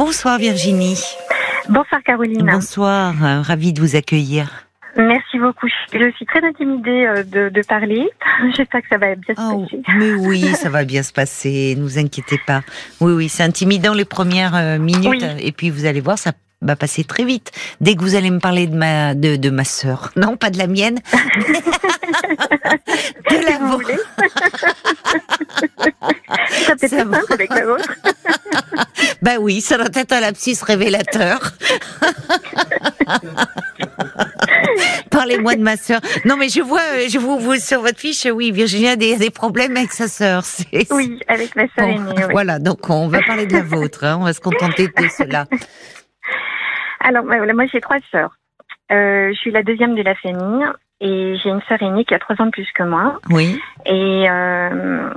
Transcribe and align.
Bonsoir 0.00 0.36
Virginie. 0.38 1.02
Bonsoir 1.70 2.02
Caroline. 2.04 2.46
Bonsoir, 2.52 3.14
euh, 3.24 3.40
ravie 3.40 3.72
de 3.72 3.80
vous 3.80 3.96
accueillir. 3.96 4.66
Merci 4.94 5.38
beaucoup. 5.38 5.68
Je 5.90 6.10
suis 6.16 6.26
très 6.26 6.44
intimidée 6.46 7.06
euh, 7.06 7.22
de, 7.22 7.48
de 7.48 7.62
parler. 7.66 8.06
J'espère 8.58 8.82
que 8.82 8.88
ça 8.90 8.98
va 8.98 9.14
bien 9.14 9.34
se 9.34 9.40
Oh, 9.40 9.62
passer. 9.64 9.82
mais 9.98 10.12
oui, 10.12 10.40
ça 10.54 10.68
va 10.68 10.84
bien 10.84 11.02
se 11.02 11.14
passer, 11.14 11.74
ne 11.78 11.82
vous 11.82 11.98
inquiétez 11.98 12.38
pas. 12.46 12.60
Oui, 13.00 13.12
oui, 13.14 13.28
c'est 13.30 13.42
intimidant 13.42 13.94
les 13.94 14.04
premières 14.04 14.54
euh, 14.54 14.78
minutes, 14.78 15.06
Oui. 15.08 15.24
et 15.40 15.52
puis 15.52 15.70
vous 15.70 15.86
allez 15.86 16.02
voir, 16.02 16.18
ça 16.18 16.32
va 16.62 16.74
passer 16.76 17.04
très 17.04 17.24
vite. 17.24 17.52
Dès 17.80 17.94
que 17.96 18.00
vous 18.00 18.14
allez 18.14 18.30
me 18.30 18.38
parler 18.40 18.66
de 18.66 18.74
ma, 18.76 19.14
de, 19.14 19.36
de 19.36 19.50
ma 19.50 19.64
sœur, 19.64 20.10
non, 20.16 20.36
pas 20.36 20.50
de 20.50 20.58
la 20.58 20.66
mienne, 20.66 20.98
de 23.30 23.44
la 23.44 23.58
vôtre. 23.58 23.90
ça 26.88 27.04
va. 27.04 27.18
avec 27.30 27.50
la 27.50 27.66
vôtre. 27.66 27.92
Bah 29.22 29.32
oui, 29.40 29.60
ça 29.60 29.76
doit 29.76 29.88
être 29.94 30.12
un 30.12 30.20
lapsus 30.20 30.56
révélateur. 30.62 31.40
Parlez-moi 35.10 35.54
de 35.56 35.62
ma 35.62 35.76
sœur. 35.76 36.00
Non, 36.24 36.36
mais 36.36 36.48
je 36.48 36.60
vois, 36.60 36.80
euh, 36.94 37.06
je 37.08 37.18
vous, 37.18 37.38
vous 37.38 37.56
sur 37.56 37.80
votre 37.80 37.98
fiche, 37.98 38.26
oui, 38.32 38.50
Virginie 38.50 38.88
a 38.88 38.96
des, 38.96 39.16
des 39.16 39.30
problèmes 39.30 39.76
avec 39.76 39.92
sa 39.92 40.08
sœur. 40.08 40.44
Oui, 40.90 41.20
avec 41.28 41.54
ma 41.56 41.62
sœur 41.76 41.86
Bon, 41.86 41.92
aînée. 42.10 42.12
oui. 42.16 42.22
Voilà, 42.32 42.58
donc 42.58 42.88
on 42.90 43.08
va 43.08 43.20
parler 43.22 43.46
de 43.46 43.52
la 43.54 43.62
vôtre. 43.62 44.04
hein, 44.04 44.18
on 44.20 44.24
va 44.24 44.32
se 44.32 44.40
contenter 44.40 44.88
de 44.88 45.08
cela. 45.16 45.46
Alors, 47.08 47.24
moi 47.24 47.66
j'ai 47.72 47.80
trois 47.80 47.98
sœurs. 48.10 48.32
Euh, 48.92 49.30
je 49.32 49.38
suis 49.38 49.50
la 49.50 49.62
deuxième 49.62 49.94
de 49.94 50.02
la 50.02 50.14
famille 50.16 50.64
et 51.00 51.36
j'ai 51.42 51.50
une 51.50 51.60
sœur 51.68 51.82
aînée 51.82 52.04
qui 52.04 52.14
a 52.14 52.18
trois 52.18 52.40
ans 52.40 52.46
de 52.46 52.50
plus 52.50 52.70
que 52.72 52.82
moi. 52.82 53.18
Oui, 53.30 53.60
Et 53.84 54.26
euh, 54.30 55.10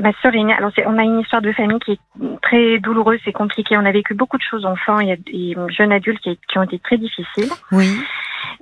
ma 0.00 0.12
sœur 0.22 0.34
aînée, 0.34 0.54
alors 0.54 0.70
c'est- 0.74 0.86
on 0.86 0.98
a 0.98 1.02
une 1.02 1.20
histoire 1.20 1.42
de 1.42 1.52
famille 1.52 1.78
qui 1.80 1.92
est 1.92 2.40
très 2.42 2.78
douloureuse, 2.78 3.20
c'est 3.24 3.32
compliqué. 3.32 3.76
On 3.76 3.84
a 3.84 3.92
vécu 3.92 4.14
beaucoup 4.14 4.38
de 4.38 4.42
choses 4.42 4.64
enfants 4.66 5.00
et, 5.00 5.18
et 5.32 5.56
jeunes 5.68 5.92
adultes 5.92 6.20
qui, 6.22 6.38
qui 6.48 6.58
ont 6.58 6.62
été 6.62 6.78
très 6.78 6.96
difficiles. 6.96 7.50
oui, 7.72 7.90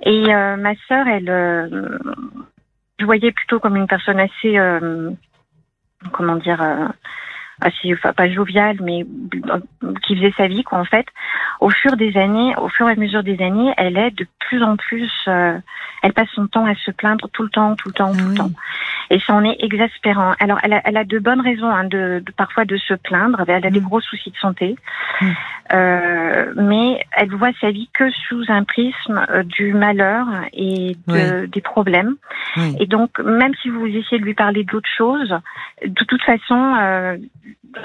Et 0.03 0.33
euh, 0.33 0.55
ma 0.57 0.73
sœur, 0.87 1.07
elle, 1.07 1.29
euh, 1.29 1.97
je 2.99 3.05
voyais 3.05 3.31
plutôt 3.31 3.59
comme 3.59 3.75
une 3.75 3.87
personne 3.87 4.19
assez, 4.19 4.57
euh, 4.57 5.09
comment 6.11 6.35
dire, 6.35 6.61
euh, 6.61 6.87
assez, 7.61 7.93
enfin 7.93 8.13
pas 8.13 8.29
joviale, 8.29 8.77
mais 8.81 9.05
qui 10.03 10.15
faisait 10.15 10.33
sa 10.37 10.47
vie, 10.47 10.63
quoi, 10.63 10.77
en 10.79 10.85
fait. 10.85 11.05
Au 11.59 11.69
fur 11.69 11.97
des 11.97 12.15
années, 12.17 12.55
au 12.57 12.69
fur 12.69 12.87
et 12.89 12.93
à 12.93 12.95
mesure 12.95 13.23
des 13.23 13.41
années, 13.41 13.73
elle 13.77 13.97
est 13.97 14.11
de 14.11 14.25
plus 14.39 14.63
en 14.63 14.77
plus, 14.77 15.11
euh, 15.27 15.57
elle 16.03 16.13
passe 16.13 16.29
son 16.35 16.47
temps 16.47 16.65
à 16.65 16.75
se 16.75 16.91
plaindre 16.91 17.27
tout 17.33 17.43
le 17.43 17.49
temps, 17.49 17.75
tout 17.75 17.89
le 17.89 17.93
temps, 17.93 18.11
Ah 18.13 18.17
tout 18.17 18.23
oui. 18.25 18.31
le 18.31 18.37
temps. 18.37 18.51
Et 19.09 19.19
ça 19.19 19.33
en 19.33 19.43
est 19.43 19.57
exaspérant. 19.59 20.33
Alors, 20.39 20.59
elle 20.63 20.73
a, 20.73 20.81
elle 20.85 20.97
a 20.97 21.03
de 21.03 21.17
bonnes 21.19 21.41
raisons, 21.41 21.69
hein, 21.69 21.85
de, 21.85 22.21
de- 22.25 22.31
parfois 22.31 22.65
de 22.65 22.77
se 22.77 22.93
plaindre. 22.93 23.43
Elle 23.47 23.65
a 23.65 23.69
des 23.71 23.79
Mm. 23.81 23.83
gros 23.85 24.01
soucis 24.01 24.31
de 24.31 24.37
santé, 24.37 24.75
Mm. 25.21 25.25
Euh, 25.73 26.53
mais 26.55 27.03
elle 27.11 27.29
voit 27.31 27.51
sa 27.59 27.71
vie 27.71 27.89
que 27.93 28.09
sous 28.09 28.43
un 28.47 28.63
prisme 28.63 29.25
euh, 29.29 29.43
du 29.43 29.73
malheur 29.73 30.25
et 30.53 30.95
de, 31.07 31.45
des 31.47 31.59
problèmes. 31.61 32.15
oui. 32.55 32.75
Et 32.79 32.85
donc, 32.85 33.19
même 33.19 33.53
si 33.61 33.69
vous 33.69 33.85
essayez 33.85 34.19
de 34.19 34.23
lui 34.25 34.33
parler 34.33 34.63
d'autre 34.63 34.87
chose, 34.97 35.35
de 35.85 36.03
toute 36.05 36.21
façon, 36.23 36.75
euh, 36.79 37.17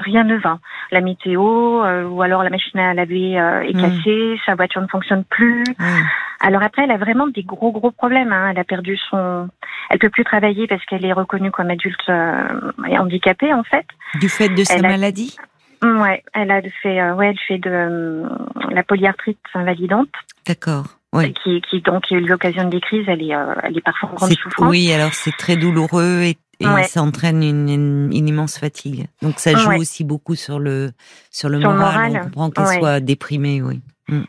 rien 0.01 0.25
ne 0.25 0.37
va. 0.37 0.59
La 0.91 1.01
météo, 1.01 1.83
euh, 1.85 2.05
ou 2.09 2.23
alors 2.23 2.43
la 2.43 2.51
machine 2.51 2.79
à 2.81 2.95
laver 2.95 3.39
euh, 3.39 3.63
est 3.63 3.75
Mm. 3.75 3.81
cassée, 3.81 4.41
sa 4.47 4.55
voiture 4.55 4.81
ne 4.83 4.87
fonctionne 4.87 5.25
plus. 5.25 5.65
oui. 5.79 6.01
Alors 6.45 6.63
après, 6.63 6.83
elle 6.83 6.91
a 6.91 6.97
vraiment 6.99 7.29
des 7.29 7.45
gros 7.45 7.71
gros 7.71 7.93
problèmes. 7.93 8.33
Hein. 8.33 8.49
Elle 8.51 8.59
a 8.59 8.65
perdu 8.65 8.97
son, 9.11 9.49
elle 9.91 9.99
peut 10.01 10.11
plus 10.11 10.25
travailler 10.25 10.67
parce 10.67 10.85
qu'elle 10.87 11.05
est 11.05 11.13
reconnue 11.13 11.53
comme 11.53 11.71
adulte 11.71 12.01
euh, 12.09 12.43
et 12.89 12.99
handicapée 12.99 13.53
en 13.55 13.63
fait. 13.63 13.87
Du 14.21 14.29
fait 14.29 14.49
de 14.49 14.65
sa 14.65 14.75
a- 14.75 14.83
maladie? 14.83 15.37
Ouais, 15.85 16.23
elle 16.33 16.51
a 16.51 16.61
fait, 16.83 17.01
euh, 17.01 17.15
ouais, 17.15 17.29
elle 17.31 17.39
fait 17.47 17.59
de 17.59 18.23
la 18.71 18.83
polyarthrite 18.83 19.39
invalidante, 19.55 20.09
D'accord. 20.47 20.85
Oui. 21.13 21.33
qui, 21.45 21.61
qui 21.61 21.81
donc 21.81 22.05
qui 22.05 22.15
a 22.15 22.19
eu 22.19 22.27
l'occasion 22.27 22.69
des 22.69 22.81
crises. 22.81 23.05
Elle 23.07 23.23
est, 23.23 23.35
elle 23.63 23.77
est 23.77 23.81
parfois 23.85 24.09
en 24.11 24.15
grande 24.15 24.33
souffrance. 24.33 24.69
Oui, 24.71 24.93
alors 24.93 25.13
c'est 25.13 25.37
très 25.37 25.57
douloureux 25.57 26.23
et, 26.23 26.39
et 26.63 26.67
Ouais. 26.67 26.83
ça 26.85 27.03
entraîne 27.03 27.43
une, 27.43 27.69
une- 27.69 28.11
une 28.13 28.29
immense 28.29 28.59
fatigue. 28.59 29.07
Donc 29.23 29.35
ça 29.39 29.55
joue 29.55 29.69
Ouais. 29.71 29.79
aussi 29.79 30.05
beaucoup 30.05 30.35
sur 30.35 30.59
le 30.59 30.91
sur 31.31 31.49
le 31.49 31.61
Sur 31.61 31.71
moral. 31.73 32.11
moral, 32.11 32.11
On 32.21 32.25
comprend 32.25 32.51
qu'elle 32.51 32.65
ouais. 32.67 32.79
soit 32.79 33.01
déprimée, 33.01 33.63
oui. 33.63 33.81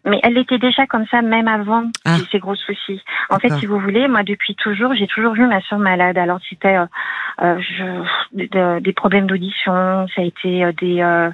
Mais 0.06 0.20
elle 0.24 0.38
était 0.38 0.60
déjà 0.60 0.86
comme 0.88 1.06
ça 1.08 1.22
même 1.22 1.48
avant 1.48 1.84
Ah. 2.06 2.18
ces 2.32 2.40
gros 2.40 2.56
soucis. 2.56 3.02
En 3.30 3.40
fait, 3.40 3.50
si 3.60 3.66
vous 3.66 3.80
voulez, 3.80 4.08
moi 4.08 4.24
depuis 4.24 4.56
toujours, 4.56 4.94
j'ai 4.94 5.08
toujours 5.08 5.34
vu 5.34 5.46
ma 5.48 5.60
soeur 5.62 5.80
malade. 5.80 6.18
Alors 6.18 6.40
c'était 6.48 6.78
euh, 6.78 6.86
euh, 7.42 7.60
je- 7.60 8.46
de- 8.48 8.80
des 8.80 8.94
problèmes 8.94 9.28
d'audition, 9.28 10.08
ça 10.16 10.22
a 10.22 10.24
été 10.24 10.64
euh, 10.64 10.72
des 10.80 11.02
euh, 11.02 11.32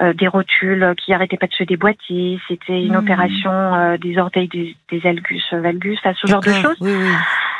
euh, 0.00 0.12
des 0.14 0.26
rotules 0.26 0.94
qui 0.96 1.12
arrêtaient 1.12 1.36
pas 1.36 1.46
de 1.46 1.52
se 1.52 1.62
déboîter. 1.64 2.40
C'était 2.48 2.82
une 2.82 2.94
Hmm. 2.94 3.04
opération 3.04 3.52
euh, 3.52 3.96
des 3.98 4.16
orteils, 4.18 4.48
des, 4.48 4.74
des 4.90 5.06
algus, 5.06 5.44
valgus, 5.52 5.98
enfin, 6.02 6.14
ce 6.20 6.26
genre 6.26 6.40
de 6.40 6.50
choses. 6.50 6.76
Oui, 6.80 6.90
oui. 6.96 7.10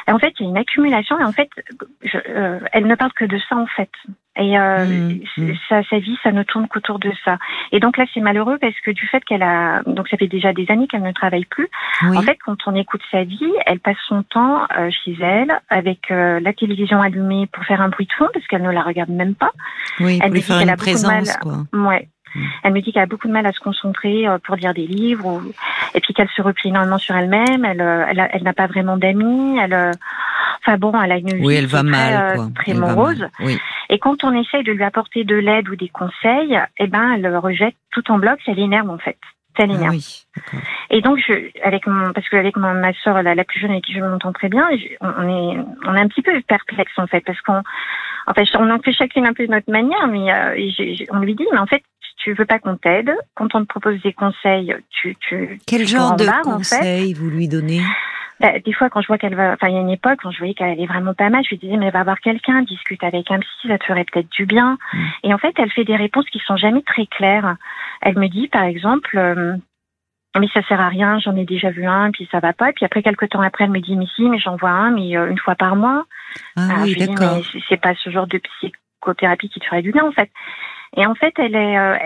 Et 0.09 0.13
en 0.13 0.19
fait, 0.19 0.33
il 0.39 0.45
y 0.45 0.47
a 0.47 0.51
une 0.51 0.57
accumulation 0.59 1.19
et 1.21 1.25
en 1.25 1.33
fait, 1.33 1.49
je, 2.03 2.19
euh, 2.29 2.59
elle 2.73 2.87
ne 2.87 2.95
parle 2.95 3.13
que 3.13 3.25
de 3.25 3.39
ça 3.49 3.57
en 3.57 3.67
fait. 3.67 3.91
Et 4.37 4.59
euh, 4.59 4.87
Mm, 4.87 5.21
c'est- 5.35 5.41
mm. 5.43 5.55
sa, 5.69 5.83
sa 5.85 5.99
vie, 5.99 6.17
ça 6.23 6.33
ne 6.33 6.43
tourne 6.43 6.67
qu'autour 6.67 6.99
de 6.99 7.13
ça. 7.25 7.37
Et 7.71 7.81
donc 7.81 7.99
là, 7.99 8.05
c'est 8.15 8.21
malheureux 8.21 8.57
parce 8.59 8.75
que 8.81 8.91
du 8.91 9.07
fait 9.07 9.23
qu'elle 9.25 9.43
a, 9.43 9.83
donc 9.85 10.09
ça 10.09 10.17
fait 10.17 10.27
déjà 10.27 10.53
des 10.55 10.71
années 10.71 10.87
qu'elle 10.89 11.03
ne 11.03 11.13
travaille 11.13 11.45
plus. 11.45 11.69
Oui. 12.03 12.17
En 12.17 12.23
fait, 12.23 12.39
quand 12.45 12.57
on 12.67 12.75
écoute 12.75 13.03
sa 13.11 13.25
vie, 13.25 13.53
elle 13.67 13.79
passe 13.81 13.99
son 14.09 14.23
temps 14.23 14.63
euh, 14.79 14.89
chez 15.05 15.17
elle 15.21 15.53
avec 15.69 16.11
euh, 16.11 16.41
la 16.41 16.53
télévision 16.55 17.01
allumée 17.03 17.47
pour 17.53 17.63
faire 17.65 17.83
un 17.83 17.91
bruit 17.91 18.07
de 18.07 18.13
fond 18.15 18.27
parce 18.33 18.47
qu'elle 18.47 18.63
ne 18.63 18.71
la 18.71 18.83
regarde 18.83 19.11
même 19.11 19.35
pas. 19.35 19.51
oui, 20.01 20.19
elle 20.23 20.29
pour 20.31 20.35
lui 20.35 20.43
faire 20.43 20.59
qu'elle 20.59 20.69
une 20.69 20.75
de 20.77 21.07
mal. 21.07 21.23
présence, 21.25 21.37
quoi. 21.39 21.53
Ouais. 21.75 22.09
Elle 22.63 22.73
me 22.73 22.81
dit 22.81 22.93
qu'elle 22.93 23.03
a 23.03 23.07
beaucoup 23.07 23.29
de 23.29 23.33
mal 23.33 23.47
à 23.47 23.53
se 23.53 23.61
concentrer 23.61 24.27
euh, 24.29 24.39
pour 24.39 24.57
lire 24.57 24.75
des 24.75 24.87
livres, 24.87 25.27
ou... 25.27 25.43
et 25.95 26.01
puis 26.01 26.15
qu'elle 26.15 26.29
se 26.31 26.43
replie 26.43 26.71
énormément 26.71 26.99
sur 26.99 27.15
elle-même. 27.17 27.65
Elle, 27.65 27.81
euh, 27.81 28.05
elle, 28.09 28.21
a- 28.21 28.35
elle 28.35 28.43
n'a 28.43 28.53
pas 28.53 28.67
vraiment 28.67 28.97
d'amis. 28.97 29.59
Elle, 29.59 29.75
euh, 29.75 29.91
enfin 30.61 30.77
bon, 30.79 30.93
elle 31.03 31.13
a 31.13 31.17
une 31.19 31.35
vie 31.35 31.55
elle 31.55 31.67
va 31.67 31.81
très, 31.81 31.91
mal, 31.91 32.37
quoi. 32.37 32.49
très 32.55 32.73
Elle 32.73 32.81
va 32.81 32.95
morose. 32.95 33.21
mal, 33.21 33.31
Oui. 33.41 33.59
Et 33.91 33.99
quand 33.99 34.25
on 34.25 34.33
essaye 34.33 34.65
de 34.65 34.73
lui 34.73 34.85
apporter 34.85 35.25
de 35.25 35.35
l'aide 35.37 35.69
ou 35.69 35.77
des 35.77 35.89
conseils, 35.89 36.59
eh 36.79 36.87
ben, 36.87 37.13
elle 37.13 37.37
rejette 37.37 37.75
tout 37.91 38.11
en 38.11 38.19
bloc. 38.19 38.39
Ça 38.47 38.53
l'énerve 38.53 38.89
en 38.91 38.99
fait. 38.99 39.19
Ça 39.55 39.65
Ah 39.65 39.67
l'énerve. 39.67 39.91
oui. 39.91 40.23
Et 40.89 41.03
donc, 41.03 41.19
je, 41.19 41.35
avec 41.63 41.87
mon, 41.87 42.13
parce 42.15 42.27
qu'avec 42.31 42.57
ma, 42.57 42.73
ma 42.73 42.95
soeur, 42.95 43.23
la, 43.23 43.35
la 43.35 43.45
plus 43.45 43.61
jeune 43.61 43.71
avec 43.73 43.85
qui 43.85 43.93
je 43.93 44.01
m'entends 44.01 44.33
très 44.33 44.49
bien, 44.49 44.67
je- 44.73 44.97
on 45.03 45.29
est, 45.29 45.59
on 45.87 45.95
est 45.95 46.01
un 46.01 46.09
petit 46.09 46.23
peu 46.23 46.33
perplexe 46.49 46.93
en 46.97 47.07
fait, 47.07 47.21
parce 47.21 47.39
qu'on, 47.43 47.61
en 48.27 48.33
fait, 48.35 48.45
on 48.59 48.71
en 48.71 48.79
fait 48.79 48.93
chacune 48.93 49.27
un 49.27 49.35
peu 49.35 49.47
de 49.47 49.51
notre 49.53 49.71
manière, 49.71 50.07
mais 50.09 50.33
euh, 50.33 51.07
on 51.11 51.19
lui 51.19 51.35
dit, 51.35 51.45
mais 51.53 51.59
en 51.59 51.67
fait, 51.67 51.83
tu 52.23 52.35
veux 52.35 52.45
pas 52.45 52.59
qu'on 52.59 52.77
t'aide, 52.77 53.13
quand 53.35 53.55
on 53.55 53.63
te 53.63 53.67
propose 53.67 54.01
des 54.03 54.13
conseils, 54.13 54.75
tu, 54.91 55.17
tu, 55.21 55.59
Quel 55.67 55.83
tu 55.83 55.89
genre 55.89 56.13
en 56.13 56.17
de 56.17 56.25
barres, 56.25 56.47
en 56.47 56.59
fait. 56.61 56.77
conseils 56.77 57.15
vous 57.15 57.29
lui 57.29 57.49
donnez 57.49 57.81
Bah, 58.41 58.59
des 58.65 58.73
fois, 58.73 58.91
quand 58.91 59.01
je 59.01 59.09
vois 59.09 59.19
qu'elle 59.19 59.35
va, 59.35 59.53
enfin, 59.53 59.69
il 59.69 59.75
y 59.75 59.79
a 59.79 59.81
une 59.81 59.91
époque, 59.91 60.21
quand 60.23 60.31
je 60.31 60.39
voyais 60.39 60.55
qu'elle 60.55 60.71
allait 60.71 60.87
vraiment 60.87 61.15
pas 61.15 61.31
mal, 61.31 61.43
je 61.45 61.51
lui 61.51 61.59
disais, 61.59 61.77
mais 61.77 61.91
va 61.91 62.05
voir 62.05 62.21
quelqu'un, 62.21 62.63
discute 62.63 63.03
avec 63.03 63.31
un 63.31 63.41
psy, 63.41 63.69
ça 63.69 63.79
te 63.79 63.85
ferait 63.85 64.05
peut-être 64.05 64.31
du 64.31 64.47
bien. 64.47 64.79
Mm. 64.93 65.05
Et 65.25 65.35
en 65.35 65.39
fait, 65.39 65.55
elle 65.59 65.71
fait 65.71 65.85
des 65.85 65.97
réponses 65.97 66.27
qui 66.31 66.39
sont 66.41 66.57
jamais 66.57 66.83
très 66.83 67.07
claires. 67.07 67.57
Elle 68.01 68.19
me 68.19 68.29
dit, 68.29 68.49
par 68.49 68.65
exemple, 68.65 69.19
euh, 69.19 69.57
mais 70.39 70.49
ça 70.55 70.63
sert 70.63 70.81
à 70.81 70.89
rien, 70.89 71.19
j'en 71.19 71.37
ai 71.37 71.45
déjà 71.45 71.71
vu 71.71 71.87
un, 71.87 72.11
puis 72.11 72.29
ça 72.31 72.41
va 72.41 72.53
pas. 72.53 72.71
Et 72.71 72.73
puis 72.73 72.85
après, 72.85 73.03
quelques 73.03 73.29
temps 73.29 73.43
après, 73.43 73.65
elle 73.65 73.71
me 73.71 73.81
dit, 73.81 73.97
mais 73.97 74.07
si, 74.15 74.23
mais 74.29 74.39
j'en 74.39 74.57
vois 74.57 74.71
un, 74.71 74.91
mais 74.91 75.17
euh, 75.17 75.29
une 75.29 75.39
fois 75.39 75.55
par 75.55 75.77
mois. 75.77 76.05
Ah 76.57 76.69
Alors, 76.71 76.85
oui, 76.85 76.97
d'accord. 76.97 77.43
c'est 77.69 77.81
pas 77.81 77.95
ce 77.95 78.11
genre 78.11 78.27
de 78.27 78.39
psychothérapie 78.39 79.51
qui 79.51 79.61
te 79.61 79.67
ferait 79.67 79.83
du 79.83 79.93
bien, 79.93 80.05
en 80.05 80.13
fait. 80.13 80.31
Et 80.97 81.07
en 81.07 81.15
fait, 81.15 81.33
elle 81.39 81.55
est, 81.55 81.79
euh, 81.79 81.97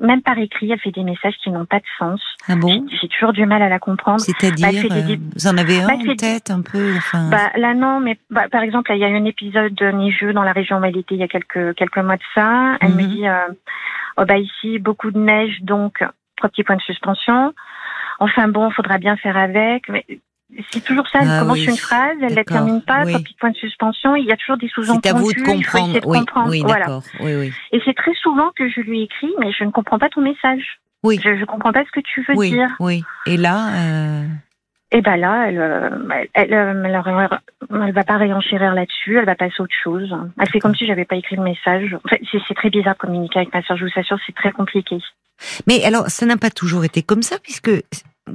même 0.00 0.22
par 0.22 0.38
écrit, 0.38 0.70
elle 0.70 0.78
fait 0.78 0.92
des 0.92 1.02
messages 1.02 1.34
qui 1.42 1.50
n'ont 1.50 1.66
pas 1.66 1.80
de 1.80 1.84
sens. 1.98 2.20
Ah 2.48 2.54
bon 2.54 2.86
J'ai 3.00 3.08
toujours 3.08 3.32
du 3.32 3.44
mal 3.46 3.62
à 3.62 3.68
la 3.68 3.80
comprendre. 3.80 4.20
C'est-à-dire, 4.20 4.84
Bah, 4.88 4.94
des- 5.02 5.14
euh, 5.14 5.16
vous 5.34 5.46
en 5.48 5.56
avez 5.58 5.80
un 5.82 5.88
Bah, 5.88 5.94
en 5.94 6.14
tête 6.14 6.50
un 6.50 6.62
peu 6.62 6.94
enfin, 6.96 7.28
Bah, 7.30 7.50
là, 7.56 7.74
non, 7.74 7.98
mais 7.98 8.16
bah, 8.30 8.48
par 8.48 8.62
exemple, 8.62 8.92
il 8.94 8.98
y 9.00 9.04
a 9.04 9.08
eu 9.08 9.16
un 9.16 9.24
épisode 9.24 9.80
neigeux 9.82 10.32
dans 10.32 10.44
la 10.44 10.52
région 10.52 10.78
où 10.78 10.84
elle 10.84 10.96
était 10.96 11.16
il 11.16 11.20
y 11.20 11.24
a 11.24 11.28
quelques, 11.28 11.74
quelques 11.74 11.98
mois 11.98 12.16
de 12.16 12.22
ça. 12.34 12.76
Elle 12.80 12.94
me 12.94 13.02
Mhm. 13.02 13.08
dit, 13.08 13.26
euh, 13.26 13.48
oh, 14.18 14.24
bah, 14.24 14.38
ici, 14.38 14.78
beaucoup 14.78 15.10
de 15.10 15.18
neige, 15.18 15.58
donc, 15.62 16.04
trois 16.36 16.48
petits 16.48 16.62
points 16.62 16.76
de 16.76 16.82
suspension. 16.82 17.52
Enfin 18.20 18.46
bon, 18.48 18.70
faudra 18.70 18.98
bien 18.98 19.16
faire 19.16 19.36
avec. 19.36 19.88
Mais 19.88 20.04
c'est 20.70 20.82
toujours 20.84 21.06
ça, 21.08 21.20
elle 21.22 21.28
Ah 21.30 21.40
commence 21.40 21.58
oui, 21.58 21.66
une 21.66 21.76
phrase, 21.76 22.16
elle 22.22 22.34
la 22.34 22.44
termine 22.44 22.82
pas, 22.82 23.04
oui. 23.04 23.12
trois 23.12 23.24
points 23.40 23.50
de 23.50 23.56
suspension, 23.56 24.16
il 24.16 24.24
y 24.24 24.32
a 24.32 24.36
toujours 24.36 24.56
des 24.56 24.68
sous-entendus. 24.68 25.00
c'est 25.04 25.10
à 25.10 25.14
vous 25.14 25.32
de 25.32 25.42
comprendre. 25.42 25.94
de 25.94 26.00
Oui, 26.06 26.18
comprendre. 26.18 26.50
oui, 26.50 26.60
voilà. 26.62 26.86
d'accord. 26.86 27.02
Oui, 27.20 27.34
oui. 27.36 27.52
Et 27.72 27.80
c'est 27.84 27.94
très 27.94 28.14
souvent 28.14 28.50
que 28.56 28.68
je 28.68 28.80
lui 28.80 29.02
écris, 29.02 29.32
mais 29.38 29.52
je 29.52 29.64
ne 29.64 29.70
comprends 29.70 29.98
pas 29.98 30.08
ton 30.08 30.22
message. 30.22 30.80
Oui. 31.04 31.20
Je 31.22 31.28
ne 31.30 31.44
comprends 31.44 31.72
pas 31.72 31.84
ce 31.84 31.90
que 31.92 32.00
tu 32.00 32.24
veux 32.26 32.34
dire. 32.34 32.68
oui. 32.80 33.04
Et 33.26 33.36
là, 33.36 33.68
euh, 33.74 34.24
Et 34.90 35.02
ben 35.02 35.16
là, 35.16 35.48
elle, 35.48 35.60
euh, 35.60 35.90
elle, 36.34 36.52
elle, 36.52 36.52
elle, 36.86 37.28
elle- 37.84 37.92
va 37.92 38.04
pas 38.04 38.16
réenchérir 38.16 38.74
là-dessus, 38.74 39.18
elle 39.18 39.26
va 39.26 39.34
passer 39.36 39.52
à 39.58 39.62
autre 39.62 39.74
chose. 39.84 40.12
Elle 40.40 40.48
fait 40.48 40.60
comme 40.60 40.74
si 40.74 40.86
j'avais 40.86 41.04
pas 41.04 41.16
écrit 41.16 41.36
le 41.36 41.42
message. 41.42 41.94
En 42.04 42.08
fait, 42.08 42.20
c'est 42.32 42.38
c'est 42.48 42.54
très 42.54 42.70
bizarre 42.70 42.94
de 42.94 42.98
communiquer 42.98 43.40
avec 43.40 43.52
ma 43.52 43.62
soeur, 43.62 43.76
je 43.76 43.84
vous 43.84 43.90
assure, 43.96 44.18
c'est 44.26 44.34
très 44.34 44.50
compliqué. 44.50 44.96
mais 45.66 45.84
alors, 45.84 46.08
ça 46.08 46.24
n'a 46.26 46.36
pas 46.38 46.50
toujours 46.50 46.84
été 46.84 47.02
comme 47.02 47.22
ça, 47.22 47.36
puisque, 47.42 47.70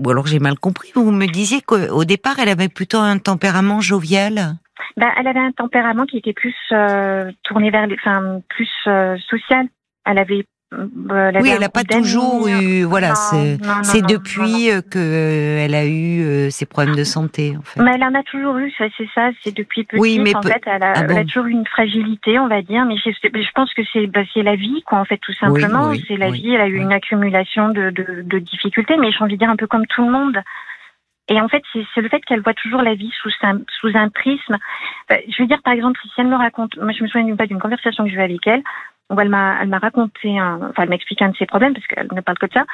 ou 0.04 0.10
alors 0.10 0.28
j'ai 0.28 0.40
mal 0.40 0.57
compris, 0.60 0.92
vous 0.95 1.12
me 1.12 1.28
disiez 1.28 1.62
qu'au 1.62 2.06
départ, 2.06 2.40
elle 2.40 2.50
avait 2.50 2.69
plutôt 2.69 3.00
un 3.00 3.18
tempérament 3.19 3.81
jovial. 3.81 4.56
Ben, 4.98 5.10
elle 5.18 5.28
avait 5.28 5.40
un 5.40 5.51
tempérament 5.51 6.06
qui 6.06 6.18
était 6.18 6.34
plus 6.34 6.56
euh, 6.72 7.31
tourné 7.44 7.72
vers 7.72 7.88
les, 7.88 7.95
enfin, 7.95 8.42
plus 8.50 8.69
euh, 8.88 9.18
social. 9.30 9.68
Elle 10.06 10.18
avait 10.18 10.45
euh, 11.12 11.31
oui, 11.42 11.50
elle 11.50 11.60
n'a 11.60 11.70
pas 11.70 11.84
toujours 11.84 12.48
eu. 12.48 12.84
Voilà, 12.84 13.16
c'est 13.16 14.06
depuis 14.06 14.70
que 14.90 15.58
elle 15.60 15.75
a 15.75 15.86
eu 15.86 16.50
ses 16.52 16.66
problèmes 16.66 16.96
de 16.96 17.04
santé. 17.04 17.56
En 17.58 17.62
fait. 17.62 17.81
Mais 17.81 17.92
elle 17.96 18.04
en 18.04 18.16
a 18.16 18.24
toujours 18.24 18.58
eu, 18.58 18.72
c'est 18.78 18.92
ça. 19.14 19.30
C'est 19.44 19.56
depuis 19.56 19.84
petite. 19.84 20.02
Oui, 20.02 20.20
mais 20.20 20.36
en 20.36 20.42
fait, 20.42 20.62
elle 20.66 20.84
a, 20.84 20.94
ah 20.96 21.04
elle 21.10 21.18
a, 21.18 21.24
toujours 21.24 21.46
eu 21.46 21.52
une 21.52 21.68
fragilité, 21.68 22.40
on 22.40 22.48
va 22.48 22.62
dire. 22.62 22.86
Mais 22.86 22.98
je, 22.98 23.10
je 23.12 23.52
pense 23.54 23.74
que 23.74 23.81
c'est 23.92 24.08
bah, 24.08 24.22
c'est 24.34 24.44
la 24.44 24.56
vie, 24.56 24.84
quoi. 24.86 25.00
En 25.00 25.06
fait, 25.06 25.18
tout 25.18 25.34
simplement, 25.34 25.92
c'est 26.08 26.18
la 26.18 26.31
vie. 26.31 26.54
Elle 26.54 26.62
a 26.62 26.68
eu 26.68 26.78
une 26.78 26.94
accumulation 26.94 27.70
de, 27.70 27.90
de, 27.90 28.22
de 28.24 28.40
difficultés, 28.40 28.98
mais 28.98 29.12
j'ai 29.12 29.24
envie 29.24 29.34
de 29.34 29.40
dire 29.40 29.50
un 29.50 29.56
peu 29.56 29.68
comme 29.68 29.86
tout 29.88 30.06
le 30.06 30.12
monde. 30.12 30.38
Et 31.30 31.40
en 31.40 31.48
fait, 31.48 31.64
c'est 31.74 32.02
le 32.02 32.10
fait 32.10 32.20
qu'elle 32.25 32.42
voit 32.42 32.54
toujours 32.54 32.81
la 32.81 32.96
vie 32.96 33.12
sous 33.22 33.31
un, 33.44 33.60
sous 33.80 33.96
un 33.96 34.10
prisme. 34.10 34.58
je 35.10 35.42
veux 35.42 35.48
dire, 35.48 35.62
par 35.64 35.74
exemple, 35.74 36.00
si 36.04 36.10
elle 36.18 36.28
me 36.28 36.36
raconte, 36.36 36.78
moi 36.78 36.92
je 36.92 37.02
me 37.02 37.08
souviens 37.08 37.36
pas 37.36 37.48
d'une 37.48 37.60
conversation 37.60 38.04
que 38.04 38.10
j'ai 38.10 38.18
eue 38.18 38.22
avec 38.22 38.46
elle, 38.46 38.62
où 39.10 39.20
elle 39.20 39.30
m'a, 39.30 39.58
elle 39.62 39.70
m'a 39.70 39.80
raconté, 39.80 40.38
un, 40.38 40.60
enfin, 40.70 40.84
elle 40.84 40.90
m'a 40.90 40.96
expliqué 40.96 41.26
un 41.26 41.30
de 41.30 41.38
ses 41.38 41.46
problèmes, 41.46 41.74
parce 41.74 41.86
qu'elle 41.88 42.08
ne 42.12 42.22
parle 42.22 42.38
que 42.38 42.46
de 42.48 42.54
ça. 42.54 42.66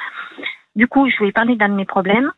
Du 0.76 0.86
coup, 0.86 1.08
je 1.08 1.16
lui 1.18 1.28
ai 1.28 1.32
parlé 1.32 1.56
d'un 1.56 1.68
de 1.68 1.74
mes 1.74 1.84
problèmes. 1.84 2.30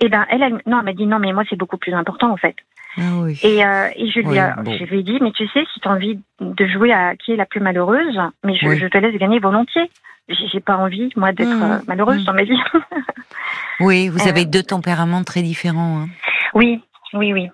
Et 0.00 0.08
ben, 0.08 0.26
elle, 0.30 0.42
elle, 0.42 0.62
non, 0.66 0.78
elle 0.78 0.84
m'a 0.84 0.92
dit 0.92 1.06
non, 1.06 1.18
mais 1.18 1.32
moi, 1.32 1.44
c'est 1.48 1.56
beaucoup 1.56 1.78
plus 1.78 1.94
important, 1.94 2.30
en 2.30 2.36
fait. 2.36 2.54
Ah 2.96 3.20
oui. 3.22 3.38
Et, 3.42 3.64
euh, 3.64 3.88
et 3.96 4.10
je, 4.10 4.20
lui, 4.20 4.36
je 4.78 4.84
lui 4.84 5.00
ai 5.00 5.02
dit, 5.02 5.18
mais 5.20 5.32
tu 5.32 5.46
sais, 5.48 5.64
si 5.72 5.80
tu 5.80 5.88
as 5.88 5.90
envie 5.90 6.20
de 6.40 6.66
jouer 6.66 6.92
à 6.92 7.16
qui 7.16 7.32
est 7.32 7.36
la 7.36 7.46
plus 7.46 7.60
malheureuse, 7.60 8.18
mais 8.44 8.56
je, 8.56 8.76
je 8.76 8.86
te 8.86 8.98
laisse 8.98 9.16
gagner 9.16 9.38
volontiers 9.38 9.90
j'ai 10.28 10.60
pas 10.60 10.76
envie, 10.76 11.10
moi, 11.16 11.32
d'être 11.32 11.48
mmh. 11.48 11.62
euh, 11.62 11.78
malheureuse 11.86 12.22
mmh. 12.22 12.24
dans 12.24 12.34
ma 12.34 12.44
vie. 12.44 12.58
oui, 13.80 14.08
vous 14.08 14.28
avez 14.28 14.42
euh. 14.42 14.50
deux 14.50 14.62
tempéraments 14.62 15.24
très 15.24 15.42
différents. 15.42 16.02
Hein. 16.02 16.08
Oui, 16.54 16.82
oui, 17.14 17.32
oui. 17.32 17.48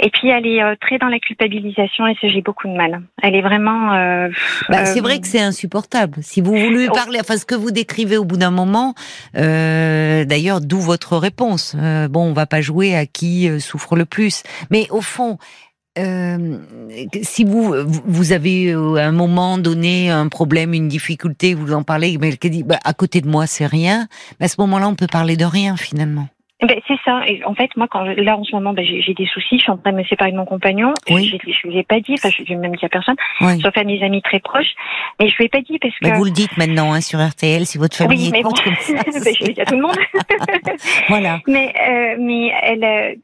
Et 0.00 0.10
puis 0.10 0.28
elle 0.28 0.46
est 0.46 0.62
euh, 0.62 0.74
très 0.80 0.98
dans 0.98 1.08
la 1.08 1.18
culpabilisation 1.18 2.06
et 2.06 2.14
ça 2.20 2.28
j'ai 2.28 2.42
beaucoup 2.42 2.68
de 2.68 2.74
mal. 2.74 3.02
Elle 3.22 3.34
est 3.34 3.42
vraiment. 3.42 3.90
Bah, 4.68 4.84
c'est 4.84 5.00
vrai 5.00 5.20
que 5.20 5.26
c'est 5.26 5.40
insupportable. 5.40 6.18
Si 6.22 6.40
vous 6.40 6.56
voulez 6.56 6.88
oh. 6.90 6.94
parler, 6.94 7.18
enfin 7.20 7.36
ce 7.36 7.46
que 7.46 7.54
vous 7.54 7.70
décrivez 7.70 8.16
au 8.16 8.24
bout 8.24 8.36
d'un 8.36 8.50
moment, 8.50 8.94
d'ailleurs 9.34 10.60
d'où 10.60 10.78
votre 10.78 11.16
réponse. 11.16 11.76
bon, 12.10 12.30
on 12.30 12.32
va 12.32 12.46
pas 12.46 12.60
jouer 12.60 12.96
à 12.96 13.06
qui 13.06 13.48
souffre 13.60 13.96
le 13.96 14.04
plus, 14.04 14.42
mais 14.70 14.86
au 14.90 15.00
fond, 15.00 15.38
euh, 15.98 16.58
si 17.22 17.44
vous 17.44 17.74
vous 17.86 18.32
avez 18.32 18.70
euh, 18.72 18.96
à 18.96 19.06
un 19.06 19.12
moment 19.12 19.56
donné 19.56 20.10
un 20.10 20.28
problème, 20.28 20.74
une 20.74 20.88
difficulté, 20.88 21.54
vous 21.54 21.72
en 21.72 21.84
parlez, 21.84 22.18
mais 22.18 22.36
elle 22.42 22.50
dit 22.50 22.64
bah, 22.64 22.78
à 22.84 22.92
côté 22.92 23.22
de 23.22 23.28
moi 23.28 23.46
c'est 23.46 23.66
rien, 23.66 24.06
à 24.38 24.48
ce 24.48 24.56
moment-là 24.58 24.88
on 24.88 24.94
peut 24.94 25.06
parler 25.06 25.36
de 25.36 25.46
rien 25.46 25.76
finalement. 25.76 26.28
Ben, 26.66 26.80
c'est 26.88 26.98
ça. 27.04 27.22
Et 27.28 27.44
en 27.44 27.54
fait, 27.54 27.70
moi, 27.76 27.86
quand 27.88 28.02
là 28.02 28.36
en 28.36 28.44
ce 28.44 28.54
moment, 28.54 28.72
ben, 28.72 28.84
j'ai 28.84 29.14
des 29.14 29.26
soucis. 29.26 29.58
Je 29.58 29.62
suis 29.62 29.70
en 29.70 29.76
train 29.76 29.92
de 29.92 29.98
me 29.98 30.04
séparer 30.04 30.32
de 30.32 30.36
mon 30.36 30.44
compagnon. 30.44 30.92
Oui. 31.10 31.26
Je, 31.26 31.52
je, 31.52 31.68
lui 31.68 31.78
ai 31.78 31.84
pas 31.84 32.00
dit. 32.00 32.14
Enfin, 32.14 32.30
je 32.30 32.42
lui 32.42 32.52
ai 32.52 32.56
même 32.56 32.74
dit 32.74 32.84
à 32.84 32.88
personne, 32.88 33.14
oui. 33.40 33.60
sauf 33.60 33.76
à 33.76 33.84
mes 33.84 34.02
amis 34.02 34.22
très 34.22 34.40
proches. 34.40 34.74
Mais 35.20 35.28
je 35.28 35.36
lui 35.36 35.44
ai 35.44 35.48
pas 35.48 35.60
dit 35.60 35.78
parce 35.78 35.94
que. 35.98 36.16
vous 36.16 36.24
le 36.24 36.30
dites 36.30 36.56
maintenant 36.56 36.92
hein, 36.92 37.00
sur 37.00 37.24
RTL 37.24 37.66
si 37.66 37.78
votre 37.78 37.96
famille 37.96 38.26
oui, 38.26 38.30
mais 38.32 38.42
bon. 38.42 38.50
comme 38.50 38.74
ça. 38.74 38.94
ben, 39.04 39.34
je 39.38 39.46
le 39.46 39.52
dis 39.52 39.60
à 39.60 39.64
tout 39.64 39.76
le 39.76 39.82
monde. 39.82 39.96
voilà. 41.08 41.40
Mais 41.46 41.72
euh, 41.88 42.16
mais 42.18 42.52
elle, 42.62 42.84
euh, 42.84 43.14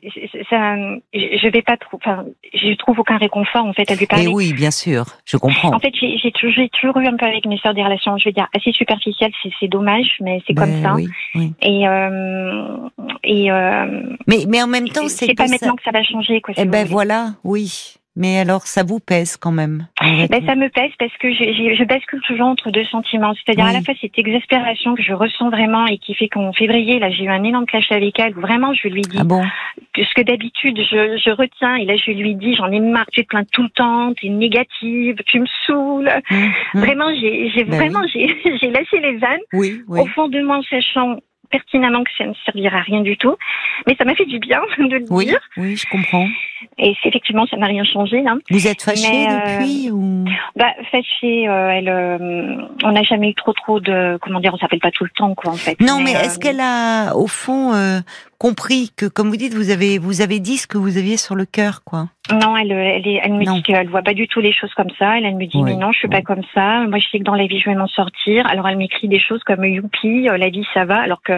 ça, 0.49 0.77
je 1.13 1.49
vais 1.49 1.63
pas 1.63 1.77
trop. 1.77 1.97
Enfin, 1.97 2.25
je 2.55 2.75
trouve 2.77 3.01
aucun 3.01 3.17
réconfort 3.17 3.65
en 3.65 3.73
fait 3.73 3.91
à 3.91 3.95
lui 3.95 4.07
parler. 4.07 4.25
Et 4.25 4.29
oui, 4.29 4.53
bien 4.53 4.71
sûr, 4.71 5.05
je 5.25 5.37
comprends. 5.37 5.75
En 5.75 5.81
fait, 5.81 5.93
j'ai 5.95 6.33
toujours, 6.33 6.69
toujours 6.81 6.99
eu 6.99 7.07
un 7.07 7.17
peu 7.17 7.27
avec 7.27 7.47
mes 7.47 7.59
sœurs 7.59 7.75
des 7.75 7.83
relations, 7.83 8.17
je 8.19 8.25
vais 8.25 8.33
dire 8.33 8.49
assez 8.57 8.73
superficielles. 8.73 9.33
C'est 9.59 9.69
dommage, 9.69 10.17
mais 10.21 10.41
c'est 10.47 10.55
comme 10.55 10.71
ben 10.71 10.83
ça. 10.83 10.95
Oui, 10.95 11.53
Et 11.61 11.89
euh, 11.89 12.77
et 13.25 13.32
euh, 13.51 14.17
mais 14.27 14.45
mais 14.49 14.63
en 14.63 14.67
même 14.67 14.89
temps, 14.89 15.09
c'est 15.09 15.35
pas 15.35 15.47
maintenant 15.47 15.77
que 15.77 15.83
ça 15.83 15.91
va 15.91 16.03
changer. 16.03 16.41
Quoi, 16.41 16.55
eh 16.57 16.65
ben 16.65 16.87
voilà, 16.87 17.35
oui. 17.45 17.97
Mais 18.15 18.39
alors, 18.39 18.67
ça 18.67 18.83
vous 18.83 19.01
pèse 19.01 19.39
quand 19.39 19.53
même 19.53 19.87
ben, 20.01 20.45
Ça 20.45 20.55
me 20.55 20.69
pèse 20.69 20.91
parce 20.99 21.17
que 21.17 21.33
je, 21.33 21.45
je, 21.45 21.77
je 21.79 21.85
bascule 21.85 22.21
toujours 22.27 22.47
entre 22.47 22.71
deux 22.71 22.85
sentiments. 22.85 23.33
C'est-à-dire 23.35 23.65
à 23.65 23.73
la 23.73 23.81
fois 23.81 23.95
cette 24.03 24.19
exaspération 24.19 24.95
que 24.95 25.03
je 25.03 25.15
ressens 25.15 25.49
vraiment 25.49 25.87
et 25.87 25.97
qui 25.97 26.15
fait 26.15 26.29
qu'en 26.29 26.53
février, 26.53 26.99
là, 26.99 27.11
j'ai 27.11 27.25
eu 27.25 27.31
un 27.31 27.43
énorme 27.43 27.65
clash 27.65 27.91
avec 27.91 28.19
elle. 28.19 28.37
Où 28.37 28.43
vraiment, 28.43 28.75
je 28.75 28.89
lui 28.89 29.01
dis 29.01 29.17
ah 29.19 29.25
bon? 29.25 29.43
ce 29.97 30.15
que 30.15 30.23
d'habitude 30.23 30.79
je, 30.79 31.19
je, 31.25 31.31
retiens. 31.31 31.77
Et 31.77 31.87
là, 31.87 31.97
je 31.97 32.11
lui 32.11 32.35
dis, 32.35 32.55
j'en 32.55 32.71
ai 32.71 32.81
marre, 32.81 33.07
tu 33.13 33.23
te 33.23 33.29
plains 33.29 33.45
tout 33.51 33.63
le 33.63 33.71
temps, 33.71 34.13
tu 34.13 34.27
es 34.27 34.31
négative, 34.31 35.17
tu 35.27 35.41
me 35.41 35.47
saoules. 35.67 36.11
Mmh, 36.31 36.37
mmh. 36.75 36.81
Vraiment, 36.81 37.15
j'ai 37.15 37.65
ben 37.65 37.77
vraiment 37.77 38.03
j'ai 38.13 38.71
lâché 38.71 39.01
les 39.01 39.17
vannes. 39.17 39.41
Oui, 39.55 39.83
oui. 39.89 40.01
Au 40.01 40.07
fond 40.07 40.29
de 40.29 40.41
moi, 40.43 40.59
en 40.59 40.63
sachant 40.63 41.17
pertinemment 41.53 42.03
que 42.03 42.11
ça 42.19 42.25
ne 42.25 42.33
servira 42.45 42.79
à 42.79 42.83
rien 42.83 43.03
du 43.03 43.17
tout. 43.17 43.37
Mais 43.87 43.95
ça 43.97 44.05
m'a 44.05 44.15
fait 44.15 44.25
du 44.25 44.39
bien 44.39 44.61
de 44.79 44.97
le 44.97 45.05
oui, 45.11 45.27
dire. 45.27 45.41
Oui, 45.57 45.77
je 45.77 45.87
comprends. 45.89 46.27
Et 46.79 46.95
effectivement, 47.05 47.47
ça 47.47 47.57
n'a 47.57 47.67
rien 47.67 47.85
changé. 47.85 48.25
Hein. 48.27 48.39
Vous 48.51 48.67
êtes 48.67 48.83
fâchée 48.83 49.27
euh, 49.29 49.59
depuis 49.59 49.91
ou? 49.91 50.25
Bah 50.57 50.73
fâchée, 50.91 51.49
euh, 51.49 51.69
elle, 51.71 51.89
euh, 51.89 52.57
on 52.83 52.93
n'a 52.93 53.03
jamais 53.03 53.31
eu 53.31 53.35
trop 53.35 53.53
trop 53.53 53.81
de, 53.81 54.19
comment 54.21 54.41
dire, 54.41 54.53
on 54.55 54.59
s'appelle 54.59 54.81
pas 54.81 54.91
tout 54.91 55.05
le 55.05 55.11
temps 55.11 55.35
quoi 55.35 55.53
en 55.53 55.57
fait. 55.57 55.81
Non, 55.81 56.01
mais, 56.01 56.13
est-ce 56.13 56.39
qu'elle 56.39 56.61
a 56.61 57.15
au 57.17 57.27
fond 57.27 57.73
compris 58.43 58.91
que, 58.97 59.07
comme 59.07 59.29
vous 59.29 59.37
dites, 59.37 59.55
vous 59.55 59.71
avez 59.71 59.99
vous 59.99 60.21
avez 60.21 60.41
dit 60.41 60.57
ce 60.57 60.67
que 60.67 60.77
vous 60.77 60.99
aviez 60.99 61.17
sur 61.17 61.37
le 61.37 61.45
cœur, 61.45 61.85
quoi. 61.85 62.09
Non, 62.33 62.57
elle, 62.57 62.73
elle, 62.73 63.07
elle 63.07 63.35
me 63.35 63.45
dit 63.45 63.63
qu'elle 63.63 63.89
voit 63.89 64.03
pas 64.03 64.15
du 64.15 64.27
tout 64.27 64.41
les 64.41 64.53
choses 64.53 64.75
comme 64.75 64.91
ça. 64.99 65.17
Elle, 65.17 65.25
elle 65.25 65.37
me 65.37 65.47
dit 65.47 65.63
mais 65.63 65.77
non, 65.77 65.93
je 65.93 65.99
suis 65.99 66.09
pas 66.09 66.23
comme 66.23 66.43
ça. 66.53 66.85
Moi, 66.89 66.99
je 66.99 67.07
sais 67.09 67.21
que 67.21 67.25
dans 67.25 67.37
la 67.37 67.47
vie, 67.47 67.61
je 67.61 67.71
vais 67.71 67.77
m'en 67.77 67.87
sortir. 67.87 68.45
Alors, 68.49 68.67
elle 68.67 68.79
m'écrit 68.79 69.07
des 69.07 69.21
choses 69.21 69.45
comme 69.45 69.65
youpi, 69.65 70.25
la 70.25 70.49
vie 70.49 70.67
ça 70.75 70.85
va, 70.85 71.01
alors 71.01 71.23
que 71.23 71.35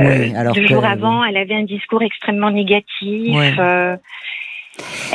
euh, 0.00 0.52
deux 0.52 0.68
jours 0.68 0.84
avant, 0.84 1.24
elle 1.24 1.36
avait 1.36 1.56
un 1.56 1.64
discours 1.64 2.02
extrêmement 2.02 2.52
négatif. 2.52 3.58
Euh, 3.58 3.96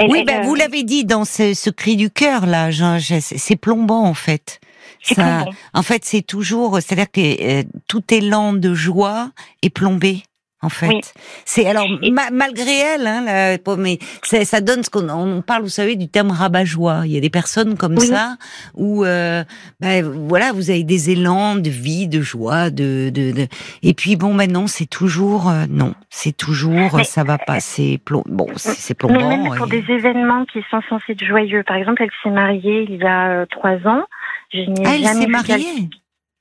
oui, 0.10 0.25
ben, 0.25 0.42
vous 0.42 0.56
l'avez 0.56 0.84
dit 0.84 1.06
dans 1.06 1.24
ce, 1.24 1.54
ce 1.54 1.69
cri 1.69 1.96
du 1.96 2.10
cœur 2.10 2.46
là, 2.46 2.69
c'est 3.00 3.56
plombant 3.56 4.04
en 4.04 4.13
fait. 4.13 4.60
Ça, 5.01 5.46
en 5.74 5.81
fait, 5.81 6.04
c'est 6.04 6.22
toujours, 6.22 6.81
c'est-à-dire 6.81 7.12
que 7.12 7.22
euh, 7.22 7.63
tout 7.88 8.04
élan 8.13 8.51
de 8.51 8.74
joie 8.74 9.31
est 9.62 9.69
plombé 9.69 10.24
en 10.61 10.69
fait. 10.69 11.13
C'est 11.45 11.65
alors 11.65 11.88
malgré 12.31 12.77
elle, 12.77 13.07
hein, 13.07 13.23
la, 13.25 13.75
mais 13.77 14.00
ça 14.23 14.61
donne 14.61 14.83
ce 14.83 14.89
qu'on 14.89 15.09
on 15.09 15.41
parle, 15.41 15.63
vous 15.63 15.69
savez, 15.69 15.95
du 15.95 16.07
terme 16.07 16.31
rabat-joie. 16.31 17.03
Il 17.06 17.11
y 17.11 17.17
a 17.17 17.21
des 17.21 17.29
personnes 17.29 17.77
comme 17.77 17.97
ça 18.00 18.38
où, 18.75 19.06
euh, 19.06 19.44
ben, 19.79 20.06
voilà, 20.27 20.51
vous 20.51 20.69
avez 20.69 20.83
des 20.83 21.11
élans 21.11 21.56
de 21.56 21.69
vie, 21.69 22.07
de 22.07 22.21
joie, 22.21 22.69
de, 22.69 23.09
de, 23.09 23.31
de... 23.31 23.47
et 23.83 23.94
puis 23.94 24.15
bon, 24.15 24.33
maintenant 24.33 24.67
c'est 24.67 24.89
toujours 24.89 25.50
euh, 25.50 25.65
non, 25.69 25.94
c'est 26.09 26.35
toujours 26.35 27.00
ça 27.03 27.23
va 27.23 27.38
passer. 27.38 28.01
Bon, 28.25 28.47
c'est 28.55 28.94
plombant. 28.94 29.29
Mais 29.29 29.38
même 29.38 29.55
pour 29.55 29.67
des 29.67 29.83
événements 29.89 30.45
qui 30.45 30.59
sont 30.69 30.81
censés 30.89 31.13
être 31.13 31.23
joyeux, 31.23 31.63
par 31.63 31.77
exemple, 31.77 32.03
elle 32.03 32.09
s'est 32.23 32.29
mariée 32.29 32.85
il 32.89 32.97
y 32.97 33.05
a 33.05 33.29
euh, 33.29 33.45
trois 33.50 33.77
ans. 33.85 34.03
Je 34.53 34.59
n'ai 34.59 34.85
ah, 34.85 34.95
elle 34.95 35.05
s'est 35.05 35.27
mariée? 35.27 35.89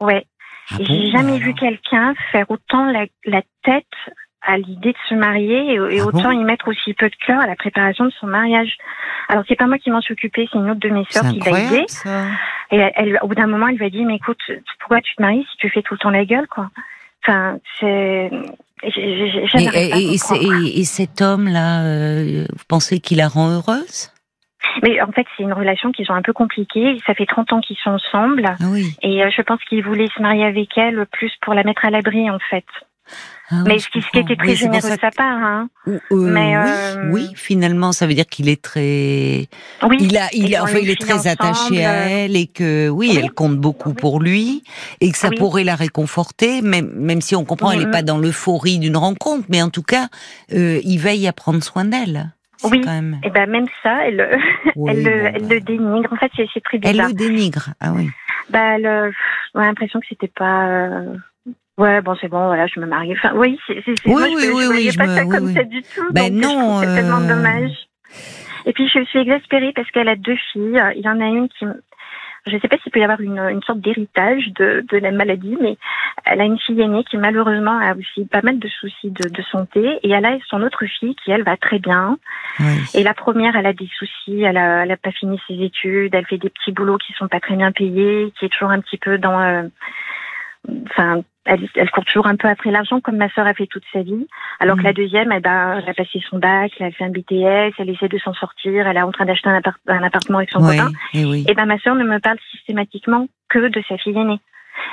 Ouais. 0.00 0.26
Ah 0.70 0.76
j'ai 0.80 1.10
jamais 1.10 1.38
vu 1.38 1.54
quelqu'un 1.54 2.14
faire 2.32 2.50
autant 2.50 2.86
la, 2.90 3.06
la 3.24 3.42
tête 3.62 3.86
à 4.42 4.56
l'idée 4.56 4.92
de 4.92 4.98
se 5.08 5.14
marier 5.14 5.74
et, 5.74 5.78
ah 5.78 6.06
autant 6.06 6.30
y 6.30 6.42
mettre 6.44 6.68
aussi 6.68 6.94
peu 6.94 7.08
de 7.08 7.16
cœur 7.26 7.40
à 7.40 7.46
la 7.46 7.56
préparation 7.56 8.04
de 8.04 8.12
son 8.20 8.26
mariage. 8.26 8.76
Alors 9.28 9.44
c'est 9.48 9.56
pas 9.56 9.66
moi 9.66 9.78
qui 9.78 9.90
m'en 9.90 10.00
suis 10.00 10.12
occupée, 10.12 10.48
c'est 10.50 10.58
une 10.58 10.70
autre 10.70 10.80
de 10.80 10.88
mes 10.88 11.04
sœurs 11.10 11.30
qui 11.32 11.40
l'a 11.40 11.60
aidé. 11.60 11.86
Et 12.70 12.76
elle, 12.94 13.18
au 13.22 13.28
bout 13.28 13.34
d'un 13.34 13.46
moment, 13.46 13.68
elle 13.68 13.76
lui 13.76 13.86
a 13.86 13.90
dit 13.90 14.04
mais 14.04 14.16
écoute, 14.16 14.40
pourquoi 14.80 15.00
tu 15.00 15.14
te 15.14 15.22
maries 15.22 15.46
si 15.50 15.56
tu 15.58 15.70
fais 15.70 15.82
tout 15.82 15.94
le 15.94 15.98
temps 15.98 16.10
la 16.10 16.24
gueule 16.24 16.46
quoi? 16.48 16.70
Enfin, 17.22 17.58
c'est 17.78 18.30
et, 18.82 20.80
et, 20.80 20.84
cet 20.84 21.20
homme-là, 21.20 21.82
euh, 21.82 22.44
vous 22.50 22.64
pensez 22.68 23.00
qu'il 23.00 23.18
la 23.18 23.28
rend 23.28 23.50
heureuse? 23.50 24.12
Mais 24.82 25.00
en 25.00 25.12
fait, 25.12 25.26
c'est 25.36 25.42
une 25.42 25.52
relation 25.52 25.92
qui 25.92 26.04
sont 26.04 26.14
un 26.14 26.22
peu 26.22 26.32
compliquée. 26.32 26.98
Ça 27.06 27.14
fait 27.14 27.26
30 27.26 27.52
ans 27.52 27.60
qu'ils 27.60 27.76
sont 27.78 27.90
ensemble. 27.90 28.44
Ah 28.60 28.64
oui. 28.70 28.94
Et 29.02 29.24
euh, 29.24 29.30
je 29.34 29.42
pense 29.42 29.62
qu'il 29.64 29.84
voulait 29.84 30.08
se 30.14 30.22
marier 30.22 30.44
avec 30.44 30.76
elle 30.76 31.06
plus 31.06 31.32
pour 31.42 31.54
la 31.54 31.64
mettre 31.64 31.84
à 31.84 31.90
l'abri, 31.90 32.30
en 32.30 32.38
fait. 32.50 32.66
Ah 33.50 33.64
mais 33.66 33.78
ce 33.78 33.88
qui, 33.88 34.02
ce 34.02 34.10
qui 34.10 34.18
était 34.18 34.36
très 34.36 34.54
généreux 34.54 34.90
de 34.90 35.00
sa 35.00 35.10
part. 35.10 35.42
Hein. 35.42 35.70
Euh, 35.86 35.98
mais, 36.10 36.58
oui, 36.58 36.64
euh, 36.66 37.10
oui, 37.12 37.30
finalement, 37.34 37.92
ça 37.92 38.06
veut 38.06 38.12
dire 38.12 38.26
qu'il 38.26 38.48
est 38.50 38.60
très. 38.60 39.48
Oui. 39.88 39.96
Il 40.00 40.18
a, 40.18 40.28
il, 40.34 40.54
a, 40.54 40.62
enfin, 40.62 40.78
il 40.82 40.90
est 40.90 41.00
très 41.00 41.26
attaché 41.26 41.84
à 41.84 41.94
elle 42.10 42.36
et 42.36 42.46
que 42.46 42.90
oui, 42.90 43.16
elle 43.18 43.30
compte 43.30 43.56
beaucoup 43.56 43.94
pour 43.94 44.20
lui 44.20 44.64
et 45.00 45.10
que 45.10 45.16
ça 45.16 45.30
pourrait 45.30 45.64
la 45.64 45.76
réconforter, 45.76 46.60
même 46.60 46.92
même 46.94 47.22
si 47.22 47.34
on 47.36 47.44
comprend, 47.46 47.72
elle 47.72 47.84
n'est 47.86 47.90
pas 47.90 48.02
dans 48.02 48.18
l'euphorie 48.18 48.78
d'une 48.78 48.98
rencontre, 48.98 49.46
mais 49.48 49.62
en 49.62 49.70
tout 49.70 49.82
cas, 49.82 50.08
euh, 50.52 50.80
il 50.84 50.98
veille 50.98 51.26
à 51.26 51.32
prendre 51.32 51.62
soin 51.62 51.86
d'elle. 51.86 52.34
Oui, 52.64 52.80
même... 52.84 53.20
et 53.22 53.30
ben 53.30 53.48
même 53.48 53.66
ça, 53.82 54.06
elle, 54.06 54.20
elle, 54.88 55.06
elle 55.06 55.48
le 55.48 55.60
dénigre. 55.60 56.12
En 56.12 56.16
fait, 56.16 56.30
c'est 56.36 56.60
très 56.62 56.78
bizarre. 56.78 57.06
Elle 57.06 57.12
le 57.12 57.14
dénigre, 57.14 57.70
ah 57.80 57.92
oui. 57.94 58.10
Bah, 58.50 58.76
elle, 58.76 59.12
on 59.54 59.60
a 59.60 59.66
l'impression 59.66 60.00
que 60.00 60.06
c'était 60.08 60.28
pas. 60.28 60.68
Euh... 60.68 61.16
Ouais, 61.76 62.00
bon, 62.00 62.16
c'est 62.20 62.28
bon, 62.28 62.46
voilà, 62.46 62.66
je 62.66 62.80
me 62.80 62.86
marie. 62.86 63.12
Enfin, 63.12 63.32
oui, 63.36 63.58
c'est. 63.66 63.82
Oui, 63.86 63.94
moi, 64.06 64.22
oui, 64.24 64.36
je, 64.42 64.50
oui, 64.50 64.62
je 64.64 64.70
oui, 64.70 64.90
je 64.90 64.98
pas 64.98 65.06
me... 65.06 65.14
ça 65.14 65.24
comme 65.24 65.54
ça 65.54 65.62
du 65.62 65.82
tout. 65.82 66.12
Ben 66.12 66.34
non. 66.34 66.80
C'est 66.80 66.94
tellement 66.94 67.20
dommage. 67.20 67.70
Et 68.66 68.72
puis, 68.72 68.88
je 68.88 69.04
suis 69.04 69.20
exaspérée 69.20 69.72
parce 69.74 69.90
qu'elle 69.92 70.08
a 70.08 70.16
deux 70.16 70.36
filles. 70.52 70.82
Il 70.96 71.02
y 71.02 71.08
en 71.08 71.20
a 71.20 71.26
une 71.26 71.48
qui 71.48 71.64
je 72.48 72.54
ne 72.54 72.60
sais 72.60 72.68
pas 72.68 72.78
s'il 72.78 72.92
peut 72.92 73.00
y 73.00 73.04
avoir 73.04 73.20
une, 73.20 73.38
une 73.38 73.62
sorte 73.62 73.80
d'héritage 73.80 74.48
de, 74.54 74.84
de 74.90 74.98
la 74.98 75.10
maladie, 75.12 75.56
mais 75.60 75.76
elle 76.24 76.40
a 76.40 76.44
une 76.44 76.58
fille 76.58 76.80
aînée 76.80 77.04
qui 77.04 77.16
malheureusement 77.16 77.78
a 77.78 77.94
aussi 77.94 78.24
pas 78.26 78.42
mal 78.42 78.58
de 78.58 78.68
soucis 78.68 79.10
de, 79.10 79.28
de 79.28 79.42
santé, 79.42 79.98
et 80.02 80.10
elle 80.10 80.24
a 80.24 80.38
son 80.48 80.62
autre 80.62 80.84
fille 80.86 81.14
qui 81.16 81.30
elle 81.30 81.44
va 81.44 81.56
très 81.56 81.78
bien. 81.78 82.18
Et 82.94 83.02
la 83.02 83.14
première, 83.14 83.56
elle 83.56 83.66
a 83.66 83.72
des 83.72 83.88
soucis, 83.96 84.42
elle 84.42 84.56
a, 84.56 84.84
elle 84.84 84.90
a 84.90 84.96
pas 84.96 85.12
fini 85.12 85.40
ses 85.46 85.62
études, 85.62 86.14
elle 86.14 86.26
fait 86.26 86.38
des 86.38 86.50
petits 86.50 86.72
boulots 86.72 86.98
qui 86.98 87.12
sont 87.12 87.28
pas 87.28 87.40
très 87.40 87.56
bien 87.56 87.72
payés, 87.72 88.32
qui 88.38 88.44
est 88.44 88.48
toujours 88.48 88.70
un 88.70 88.80
petit 88.80 88.98
peu 88.98 89.18
dans, 89.18 89.40
euh, 89.40 89.62
enfin, 90.90 91.22
elle, 91.48 91.68
elle, 91.74 91.90
court 91.90 92.04
toujours 92.04 92.26
un 92.26 92.36
peu 92.36 92.48
après 92.48 92.70
l'argent 92.70 93.00
comme 93.00 93.16
ma 93.16 93.28
sœur 93.30 93.46
a 93.46 93.54
fait 93.54 93.66
toute 93.66 93.84
sa 93.92 94.02
vie. 94.02 94.26
Alors 94.60 94.76
que 94.76 94.82
la 94.82 94.90
mm. 94.90 94.94
deuxième, 94.94 95.32
elle, 95.32 95.42
ben, 95.42 95.80
elle 95.82 95.88
a 95.88 95.94
passé 95.94 96.20
son 96.28 96.38
bac, 96.38 96.70
elle 96.78 96.86
a 96.86 96.90
fait 96.90 97.04
un 97.04 97.10
BTS, 97.10 97.74
elle 97.78 97.90
essaie 97.90 98.08
de 98.08 98.18
s'en 98.18 98.34
sortir, 98.34 98.86
elle 98.86 98.96
est 98.96 99.02
en 99.02 99.10
train 99.10 99.24
d'acheter 99.24 99.48
un, 99.48 99.60
un, 99.88 100.02
appartement 100.02 100.38
avec 100.38 100.50
son 100.50 100.60
copain. 100.60 100.90
Et, 101.14 101.24
oui. 101.24 101.44
et 101.48 101.54
ben 101.54 101.66
ma 101.66 101.78
sœur 101.78 101.94
ne 101.94 102.04
me 102.04 102.20
parle 102.20 102.38
systématiquement 102.52 103.26
que 103.48 103.68
de 103.68 103.82
sa 103.88 103.96
fille 103.96 104.16
aînée. 104.16 104.40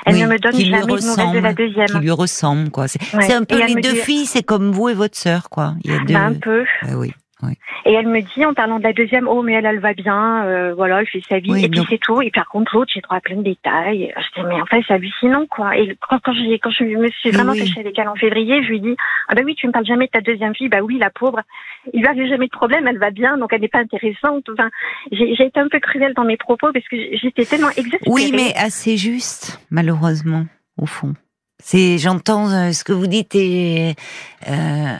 Elle 0.04 0.18
ne 0.18 0.26
me 0.26 0.38
donne 0.38 0.52
jamais 0.52 0.82
de 0.82 1.06
nouvelles 1.06 1.32
de 1.34 1.44
la 1.44 1.52
deuxième. 1.52 1.86
Qui 1.86 1.98
lui 1.98 2.10
ressemble, 2.10 2.70
quoi. 2.70 2.88
C'est 2.88 3.34
un 3.34 3.44
peu 3.44 3.64
les 3.64 3.74
deux 3.76 3.94
filles, 3.94 4.26
c'est 4.26 4.42
comme 4.42 4.72
vous 4.72 4.88
et 4.88 4.94
votre 4.94 5.16
sœur, 5.16 5.48
quoi. 5.50 5.74
Il 5.84 5.92
y 5.92 5.94
a 5.94 5.98
ben, 5.98 6.04
deux... 6.04 6.16
un 6.16 6.34
peu. 6.34 6.64
oui. 6.96 7.12
Et 7.84 7.92
elle 7.92 8.08
me 8.08 8.20
dit, 8.20 8.44
en 8.44 8.54
parlant 8.54 8.78
de 8.78 8.84
la 8.84 8.92
deuxième, 8.92 9.28
oh 9.28 9.42
mais 9.42 9.52
elle, 9.52 9.66
elle 9.66 9.78
va 9.78 9.92
bien, 9.92 10.44
euh, 10.44 10.74
voilà, 10.74 11.00
elle 11.00 11.06
fait 11.06 11.22
sa 11.28 11.38
vie, 11.38 11.64
et 11.64 11.68
puis 11.68 11.80
c'est 11.88 11.98
tout. 11.98 12.22
Et 12.22 12.30
par 12.30 12.48
contre 12.48 12.74
l'autre, 12.74 12.90
j'ai 12.92 13.00
droit 13.00 13.18
à 13.18 13.20
plein 13.20 13.36
de 13.36 13.42
détails. 13.42 14.12
Je 14.16 14.40
dis 14.40 14.46
mais 14.46 14.60
en 14.60 14.66
fait 14.66 14.82
c'est 14.86 14.94
hallucinant 14.94 15.46
quoi. 15.46 15.76
Et 15.76 15.96
quand, 16.00 16.18
quand, 16.20 16.32
quand 16.32 16.70
je 16.70 16.84
me 16.84 17.08
suis 17.10 17.30
vraiment 17.30 17.52
oui. 17.52 17.74
avec 17.78 17.98
elle 17.98 18.08
en 18.08 18.16
février, 18.16 18.62
je 18.62 18.68
lui 18.68 18.80
dis 18.80 18.96
ah 19.28 19.34
bah 19.34 19.42
oui 19.44 19.54
tu 19.54 19.66
me 19.66 19.72
parles 19.72 19.86
jamais 19.86 20.06
de 20.06 20.10
ta 20.10 20.20
deuxième 20.20 20.54
fille, 20.54 20.68
bah 20.68 20.80
oui 20.80 20.98
la 20.98 21.10
pauvre, 21.10 21.42
il 21.92 22.00
lui 22.00 22.08
arrive 22.08 22.28
jamais 22.28 22.46
de 22.46 22.50
problème, 22.50 22.86
elle 22.88 22.98
va 22.98 23.10
bien, 23.10 23.36
donc 23.36 23.52
elle 23.52 23.60
n'est 23.60 23.68
pas 23.68 23.80
intéressante. 23.80 24.48
Enfin, 24.50 24.70
j'ai 25.12 25.32
été 25.32 25.60
un 25.60 25.68
peu 25.68 25.78
cruelle 25.78 26.14
dans 26.14 26.24
mes 26.24 26.38
propos 26.38 26.72
parce 26.72 26.88
que 26.88 26.96
j'étais 27.12 27.44
tellement 27.44 27.70
exaspérée. 27.70 28.00
Oui 28.06 28.32
mais 28.32 28.54
assez 28.56 28.96
juste 28.96 29.60
malheureusement 29.70 30.46
au 30.78 30.86
fond. 30.86 31.14
C'est, 31.68 31.98
j'entends 31.98 32.48
euh, 32.48 32.70
ce 32.70 32.84
que 32.84 32.92
vous 32.92 33.08
dites 33.08 33.34
et 33.34 33.96
euh, 34.46 34.96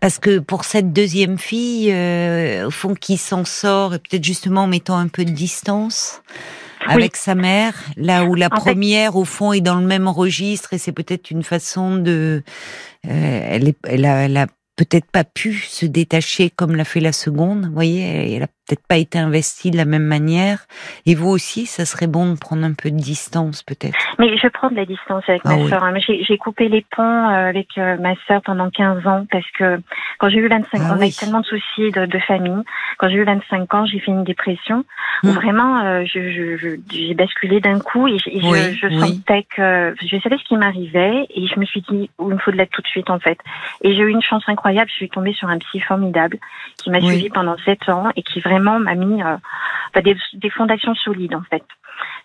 parce 0.00 0.18
que 0.18 0.40
pour 0.40 0.64
cette 0.64 0.92
deuxième 0.92 1.38
fille, 1.38 1.92
euh, 1.92 2.66
au 2.66 2.70
fond, 2.72 2.96
qui 2.96 3.16
s'en 3.16 3.44
sort 3.44 3.94
et 3.94 4.00
peut-être 4.00 4.24
justement 4.24 4.62
en 4.62 4.66
mettant 4.66 4.98
un 4.98 5.06
peu 5.06 5.24
de 5.24 5.30
distance 5.30 6.20
avec 6.88 7.14
sa 7.14 7.36
mère, 7.36 7.74
là 7.96 8.24
où 8.24 8.34
la 8.34 8.50
première, 8.50 9.14
au 9.14 9.24
fond, 9.24 9.52
est 9.52 9.60
dans 9.60 9.76
le 9.76 9.86
même 9.86 10.08
registre 10.08 10.72
et 10.72 10.78
c'est 10.78 10.90
peut-être 10.90 11.30
une 11.30 11.44
façon 11.44 11.94
de, 11.94 12.42
euh, 13.06 13.40
elle, 13.48 13.68
est, 13.68 13.78
elle 13.86 14.04
a, 14.04 14.24
elle 14.24 14.36
a 14.38 14.48
peut-être 14.74 15.08
pas 15.08 15.22
pu 15.22 15.54
se 15.54 15.86
détacher 15.86 16.50
comme 16.50 16.74
l'a 16.74 16.84
fait 16.84 16.98
la 16.98 17.12
seconde. 17.12 17.66
Vous 17.66 17.74
voyez, 17.74 18.34
elle 18.34 18.42
a 18.42 18.48
peut-être 18.66 18.86
pas 18.86 18.96
été 18.96 19.18
investie 19.18 19.70
de 19.70 19.76
la 19.76 19.84
même 19.84 20.04
manière. 20.04 20.66
Et 21.04 21.14
vous 21.14 21.28
aussi, 21.28 21.66
ça 21.66 21.84
serait 21.84 22.06
bon 22.06 22.32
de 22.32 22.38
prendre 22.38 22.64
un 22.64 22.74
peu 22.74 22.90
de 22.90 22.96
distance, 22.96 23.62
peut-être. 23.62 23.98
Mais 24.18 24.36
je 24.36 24.48
prends 24.48 24.70
de 24.70 24.76
la 24.76 24.84
distance 24.84 25.24
avec 25.28 25.42
ah 25.44 25.56
ma 25.56 25.68
sœur. 25.68 25.84
Hein. 25.84 25.94
J'ai 25.98 26.38
coupé 26.38 26.68
les 26.68 26.84
ponts 26.94 27.02
euh, 27.02 27.48
avec 27.48 27.68
euh, 27.76 27.96
ma 27.98 28.14
sœur 28.26 28.40
pendant 28.42 28.70
15 28.70 29.06
ans 29.06 29.26
parce 29.30 29.50
que 29.58 29.80
quand 30.18 30.28
j'ai 30.28 30.38
eu 30.38 30.48
25 30.48 30.68
ah 30.74 30.92
ans, 30.92 30.96
on 30.96 31.00
a 31.00 31.06
eu 31.06 31.12
tellement 31.12 31.40
de 31.40 31.46
soucis 31.46 31.90
de, 31.90 32.06
de 32.06 32.18
famille. 32.20 32.62
Quand 32.98 33.08
j'ai 33.08 33.16
eu 33.16 33.24
25 33.24 33.74
ans, 33.74 33.86
j'ai 33.86 33.98
fait 33.98 34.12
une 34.12 34.24
dépression 34.24 34.84
où 35.24 35.28
hmm. 35.28 35.30
vraiment 35.32 35.80
euh, 35.84 36.04
j'ai 36.04 36.56
je, 36.56 37.14
basculé 37.14 37.60
d'un 37.60 37.80
coup 37.80 38.06
et, 38.06 38.16
et 38.26 38.40
je, 38.40 38.76
je 38.80 39.00
sentais 39.00 39.44
que 39.54 39.94
je 40.00 40.20
savais 40.20 40.38
ce 40.38 40.44
qui 40.44 40.56
m'arrivait 40.56 41.26
et 41.34 41.46
je 41.46 41.58
me 41.58 41.64
suis 41.64 41.82
dit, 41.82 42.10
oh, 42.18 42.28
il 42.30 42.34
me 42.34 42.38
faut 42.38 42.52
de 42.52 42.56
l'aide 42.56 42.70
tout 42.70 42.82
de 42.82 42.86
suite 42.86 43.10
en 43.10 43.18
fait. 43.18 43.38
Et 43.82 43.94
j'ai 43.94 44.02
eu 44.02 44.10
une 44.10 44.22
chance 44.22 44.44
incroyable. 44.46 44.88
Je 44.88 44.94
suis 44.94 45.10
tombée 45.10 45.32
sur 45.32 45.48
un 45.48 45.58
psy 45.58 45.80
formidable 45.80 46.38
qui 46.76 46.90
m'a 46.90 47.00
suivi 47.00 47.28
pendant 47.28 47.56
7 47.64 47.88
ans 47.88 48.08
et 48.14 48.22
qui 48.22 48.40
vraiment 48.40 48.51
m'a 48.60 48.94
mis 48.94 49.22
euh, 49.22 49.36
des, 50.00 50.16
des, 50.34 50.50
fondations 50.50 50.94
solides 50.94 51.34
en 51.34 51.42
fait. 51.42 51.64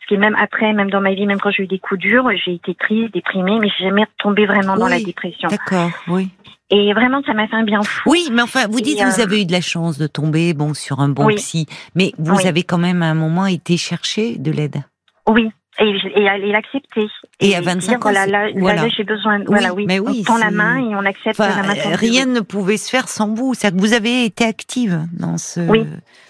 Ce 0.01 0.07
qui 0.07 0.17
même 0.17 0.36
après, 0.39 0.74
même 0.74 0.89
dans 0.89 1.01
ma 1.01 1.13
vie, 1.13 1.25
même 1.25 1.39
quand 1.39 1.51
j'ai 1.51 1.63
eu 1.63 1.67
des 1.67 1.79
coups 1.79 2.00
durs, 2.00 2.29
j'ai 2.46 2.53
été 2.53 2.75
triste, 2.75 3.13
déprimée, 3.13 3.60
mais 3.60 3.69
j'ai 3.77 3.86
jamais 3.86 4.05
tombé 4.19 4.46
vraiment 4.46 4.77
dans 4.77 4.88
la 4.88 5.00
dépression. 5.00 5.50
D'accord, 5.50 5.91
oui. 6.07 6.29
Et 6.69 6.93
vraiment, 6.93 7.22
ça 7.25 7.34
m'a 7.34 7.48
fait 7.48 7.55
un 7.55 7.63
bien 7.63 7.81
fou. 7.81 8.10
Oui, 8.10 8.27
mais 8.31 8.41
enfin, 8.41 8.67
vous 8.69 8.81
dites 8.81 9.00
que 9.00 9.05
vous 9.05 9.22
euh, 9.22 9.24
avez 9.24 9.41
eu 9.41 9.46
de 9.46 9.51
la 9.53 9.62
chance 9.62 9.98
de 9.98 10.07
tomber, 10.07 10.53
bon, 10.53 10.74
sur 10.74 11.00
un 11.00 11.07
bon 11.10 11.27
psy, 11.36 11.65
mais 11.96 12.12
vous 12.17 12.46
avez 12.46 12.63
quand 12.63 12.77
même 12.77 13.01
à 13.03 13.07
un 13.07 13.13
moment 13.13 13.46
été 13.46 13.77
chercher 13.77 14.38
de 14.38 14.51
l'aide. 14.51 14.84
Oui, 15.27 15.50
et, 15.79 15.89
et, 15.89 16.22
et 16.22 16.51
l'accepter. 16.51 17.07
Et, 17.39 17.55
à 17.55 17.62
25 17.62 17.96
ans, 17.96 18.00
voilà, 18.01 18.25
là, 18.25 18.50
là 18.51 18.88
j'ai 18.89 19.03
besoin. 19.03 19.43
voilà, 19.46 19.74
oui. 19.74 19.86
Mais 19.88 20.00
oui, 20.00 20.22
on 20.22 20.34
tend 20.34 20.38
la 20.38 20.51
main 20.51 20.77
et 20.77 20.96
on 20.96 21.05
accepte 21.05 21.39
enfin, 21.39 21.62
la 21.62 21.67
main. 21.67 21.96
Rien 21.96 22.25
ne 22.25 22.39
pouvait 22.39 22.77
se 22.77 22.89
faire 22.89 23.07
sans 23.10 23.34
vous. 23.34 23.53
Que 23.53 23.79
vous 23.79 23.93
avez 23.93 24.25
été 24.25 24.43
active 24.46 25.01
dans 25.13 25.38
ce. 25.38 25.60
Oui 25.62 25.86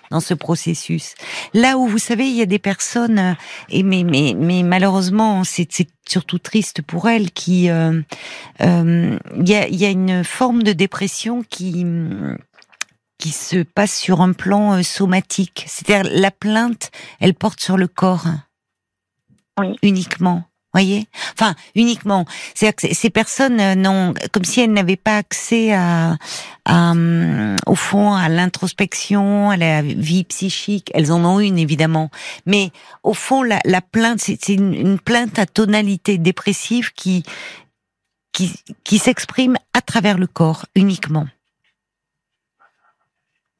dans 0.10 0.20
ce 0.20 0.34
processus. 0.34 1.16
Là 1.54 1.78
où 1.78 1.88
vous 1.88 1.98
savez, 1.98 2.26
il 2.28 2.36
y 2.36 2.42
a 2.42 2.46
des 2.46 2.60
personnes, 2.60 3.20
euh, 3.20 3.34
et 3.70 3.84
mais 3.84 4.04
mais 4.04 4.36
mais 4.38 4.64
malheureusement, 4.64 5.44
c'est 5.44 5.68
surtout 6.08 6.40
triste 6.40 6.82
pour 6.82 7.10
elles, 7.10 7.32
qui 7.32 7.70
euh, 7.70 8.02
euh, 8.62 9.18
il 9.38 9.50
y 9.50 9.56
a 9.56 9.68
il 9.68 9.76
y 9.76 9.86
a 9.86 9.90
une 9.90 10.24
forme 10.24 10.64
de 10.64 10.74
dépression 10.74 11.44
qui 11.50 11.86
qui 13.18 13.30
se 13.30 13.64
passe 13.64 13.98
sur 13.98 14.22
un 14.22 14.34
plan 14.34 14.82
somatique. 14.84 15.66
C'est-à-dire 15.68 16.12
la 16.14 16.32
plainte, 16.32 16.92
elle 17.20 17.34
porte 17.34 17.60
sur 17.60 17.78
le 17.78 17.88
corps. 17.88 18.28
Uniquement 19.82 20.44
voyez? 20.78 21.08
Enfin, 21.34 21.56
uniquement. 21.76 22.26
C'est-à-dire 22.54 22.76
que 22.76 22.94
ces 22.94 23.10
personnes 23.10 23.60
euh, 23.60 23.76
n'ont, 23.76 24.14
comme 24.32 24.44
si 24.44 24.62
elles 24.62 24.72
n'avaient 24.72 24.96
pas 24.96 25.18
accès 25.18 25.74
à, 25.74 26.18
euh, 26.70 27.56
au 27.66 27.76
fond, 27.76 28.14
à 28.14 28.30
l'introspection, 28.30 29.50
à 29.50 29.58
la 29.58 29.82
vie 29.82 30.24
psychique. 30.24 30.92
Elles 30.94 31.12
en 31.12 31.24
ont 31.26 31.40
une 31.40 31.58
évidemment, 31.58 32.10
mais 32.46 32.72
au 33.04 33.14
fond, 33.14 33.44
la, 33.44 33.60
la 33.66 33.82
plainte, 33.82 34.20
c'est 34.20 34.50
une, 34.50 34.74
une, 34.74 35.00
plainte 35.00 35.40
à 35.40 35.46
tonalité 35.46 36.18
dépressive 36.18 36.94
qui 36.94 37.24
qui, 38.34 38.54
qui 38.84 39.00
s'exprime 39.00 39.58
à 39.74 39.82
travers 39.82 40.20
le 40.20 40.28
corps 40.28 40.68
uniquement. 40.76 41.26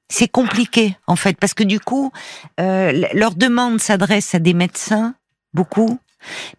C'est 0.10 0.28
compliqué 0.28 0.96
en 1.08 1.16
fait 1.16 1.38
parce 1.40 1.56
que 1.56 1.64
du 1.64 1.80
coup, 1.80 2.12
euh, 2.60 3.08
leur 3.14 3.34
demande 3.34 3.80
s'adresse 3.80 4.36
à 4.36 4.40
des 4.40 4.54
médecins 4.54 5.16
beaucoup 5.54 6.00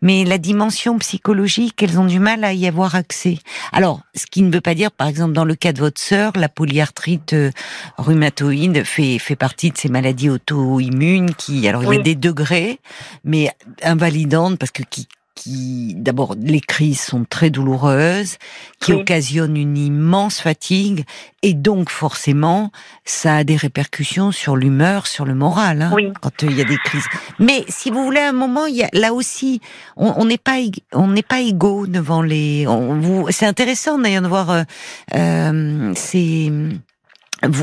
mais 0.03 0.25
la 0.25 0.39
dimension 0.39 0.99
psychologique, 0.99 1.83
elles 1.83 1.99
ont 1.99 2.05
du 2.05 2.19
mal 2.19 2.45
à 2.45 2.53
y 2.53 2.67
avoir 2.67 2.95
accès. 2.95 3.39
Alors, 3.73 4.01
ce 4.15 4.27
qui 4.27 4.43
ne 4.43 4.53
veut 4.53 4.61
pas 4.61 4.75
dire, 4.75 4.91
par 4.91 5.09
exemple, 5.09 5.33
dans 5.33 5.45
le 5.45 5.55
cas 5.55 5.73
de 5.73 5.81
votre 5.81 6.01
sœur, 6.01 6.33
la 6.37 6.49
polyarthrite 6.49 7.33
euh, 7.33 7.51
rhumatoïde 7.97 8.85
fait 8.85 9.19
fait 9.19 9.37
partie 9.37 9.71
de 9.71 9.79
ces 9.79 9.89
maladies 9.89 10.31
auto-immunes 10.31 11.35
qui, 11.35 11.67
alors 11.69 11.85
il 11.85 11.97
y 11.97 12.01
a 12.01 12.03
des 12.03 12.15
degrés, 12.15 12.81
mais 13.25 13.51
invalidantes 13.83 14.59
parce 14.59 14.71
que 14.71 14.83
qui 14.83 15.09
qui, 15.39 15.95
d'abord, 15.97 16.35
les 16.41 16.61
crises 16.61 17.01
sont 17.01 17.25
très 17.25 17.51
douloureuses, 17.51 18.39
qui 18.81 18.93
occasionnent 18.93 19.57
une 19.57 19.79
immense 19.79 20.41
fatigue, 20.41 21.05
et 21.43 21.55
donc 21.55 21.91
forcément, 21.91 22.73
ça 23.05 23.37
a 23.37 23.45
des 23.45 23.55
répercussions 23.55 24.33
sur 24.33 24.57
l'humeur, 24.57 25.07
sur 25.07 25.25
le 25.25 25.37
moral, 25.37 25.83
hein, 25.83 25.95
quand 26.21 26.43
il 26.43 26.57
y 26.57 26.61
a 26.61 26.65
des 26.65 26.79
crises. 26.79 27.07
Mais 27.39 27.65
si 27.69 27.91
vous 27.91 28.03
voulez, 28.03 28.21
à 28.21 28.31
un 28.31 28.33
moment, 28.33 28.67
il 28.67 28.77
y 28.77 28.83
a, 28.83 28.89
là 28.93 29.15
aussi, 29.15 29.61
on 29.97 30.25
n'est 30.25 30.39
pas, 30.39 30.57
on 30.93 31.07
n'est 31.07 31.23
pas 31.23 31.41
égaux 31.41 31.87
devant 31.87 32.23
les. 32.23 32.67
C'est 33.31 33.47
intéressant 33.47 33.99
d'ailleurs 33.99 34.23
de 34.23 34.29
voir 34.29 34.51
euh, 34.51 34.63
euh 35.15 35.93
ces 35.95 36.53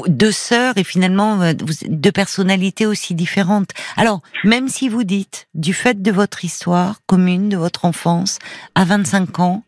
deux 0.08 0.32
sœurs 0.32 0.78
et 0.78 0.84
finalement 0.84 1.42
euh, 1.42 1.54
deux 1.88 2.12
personnalités 2.12 2.86
aussi 2.86 3.16
différentes. 3.16 3.72
Alors, 3.98 4.22
même 4.44 4.68
si 4.68 4.90
vous 4.90 5.04
dites, 5.04 5.48
du 5.54 5.74
fait 5.74 6.02
de 6.02 6.12
votre 6.12 6.46
histoire 6.46 7.02
commune, 7.06 7.50
de 7.50 7.58
votre 7.58 7.86
enfance, 7.86 8.40
à 8.76 8.86
25 8.86 9.40
ans, 9.40 9.64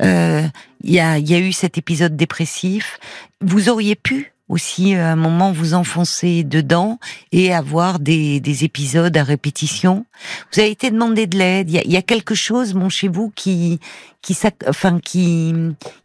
euh, 0.00 0.46
il 0.82 0.94
y 0.94 1.00
a 1.00 1.18
eu 1.18 1.52
cet 1.52 1.78
épisode 1.78 2.16
dépressif, 2.16 2.98
vous 3.40 3.68
auriez 3.68 3.96
pu 3.96 4.32
aussi 4.50 4.96
euh, 4.96 5.06
à 5.06 5.12
un 5.12 5.16
moment 5.16 5.52
vous 5.52 5.74
enfoncer 5.74 6.44
dedans 6.44 6.98
et 7.32 7.54
avoir 7.54 8.00
des, 8.00 8.40
des 8.40 8.64
épisodes 8.64 9.16
à 9.16 9.22
répétition. 9.22 10.04
Vous 10.52 10.60
avez 10.60 10.70
été 10.70 10.90
demandé 10.90 11.26
de 11.26 11.38
l'aide. 11.38 11.70
Il 11.70 11.76
y 11.76 11.78
a, 11.78 11.82
y 11.86 11.96
a, 11.96 12.02
quelque 12.02 12.34
chose, 12.34 12.74
bon, 12.74 12.88
chez 12.88 13.08
vous 13.08 13.32
qui, 13.34 13.78
qui, 14.20 14.36
enfin, 14.68 14.98
qui, 14.98 15.50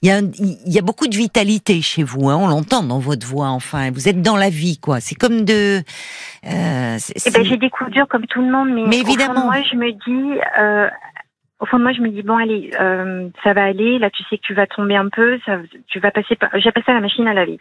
il 0.01 0.07
y 0.07 0.11
a, 0.11 0.19
il 0.19 0.71
y 0.73 0.77
a 0.77 0.81
beaucoup 0.81 1.07
de 1.07 1.15
vitalité 1.15 1.81
chez 1.81 2.03
vous. 2.03 2.29
Hein, 2.29 2.37
on 2.39 2.47
l'entend 2.47 2.83
dans 2.83 2.99
votre 2.99 3.25
voix. 3.25 3.49
Enfin, 3.49 3.91
vous 3.91 4.07
êtes 4.07 4.21
dans 4.21 4.37
la 4.37 4.49
vie, 4.49 4.77
quoi. 4.77 4.99
C'est 5.01 5.15
comme 5.15 5.43
de. 5.43 5.81
Euh, 6.45 6.97
eh 7.25 7.31
ben, 7.31 7.43
j'ai 7.43 7.57
des 7.57 7.71
coups 7.71 7.89
durs 7.91 8.07
comme 8.07 8.27
tout 8.27 8.41
le 8.41 8.51
monde, 8.51 8.69
mais, 8.73 8.83
mais 8.87 8.99
évidemment. 8.99 9.45
moi, 9.45 9.61
je 9.69 9.75
me 9.75 9.91
dis. 9.91 10.39
Euh, 10.59 10.87
au 11.59 11.65
fond 11.65 11.77
de 11.77 11.83
moi, 11.83 11.93
je 11.93 12.01
me 12.01 12.09
dis 12.09 12.21
bon, 12.21 12.35
allez, 12.35 12.69
euh, 12.79 13.29
ça 13.43 13.53
va 13.53 13.63
aller. 13.63 13.97
Là, 13.97 14.09
tu 14.09 14.23
sais 14.23 14.37
que 14.37 14.43
tu 14.43 14.53
vas 14.53 14.67
tomber 14.67 14.97
un 14.97 15.07
peu. 15.07 15.39
Ça, 15.45 15.59
tu 15.87 15.99
vas 15.99 16.11
passer 16.11 16.35
par. 16.35 16.49
J'appelle 16.55 16.83
ça 16.85 16.93
la 16.93 16.99
machine 16.99 17.27
à 17.27 17.33
laver. 17.33 17.57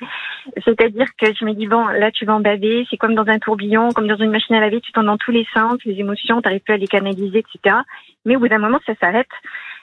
C'est-à-dire 0.65 1.07
que 1.17 1.27
je 1.33 1.45
me 1.45 1.53
dis 1.55 1.69
bon, 1.69 1.87
là, 1.87 2.11
tu 2.11 2.25
vas 2.25 2.35
en. 2.35 2.43
C'est 2.43 2.97
comme 2.97 3.15
dans 3.15 3.27
un 3.29 3.39
tourbillon, 3.39 3.91
comme 3.91 4.09
dans 4.09 4.17
une 4.17 4.33
machine 4.33 4.57
à 4.57 4.61
laver. 4.61 4.81
Tu 4.81 4.91
tombes 4.91 5.07
dans 5.07 5.17
tous 5.17 5.31
les 5.31 5.47
sens, 5.55 5.79
les 5.85 6.01
émotions, 6.01 6.43
tu 6.43 6.49
n'arrives 6.49 6.63
plus 6.63 6.75
à 6.75 6.77
les 6.77 6.89
canaliser, 6.89 7.39
etc. 7.39 7.77
Mais 8.25 8.35
au 8.35 8.41
bout 8.41 8.49
d'un 8.49 8.59
moment, 8.59 8.81
ça 8.85 8.95
s'arrête. 9.01 9.29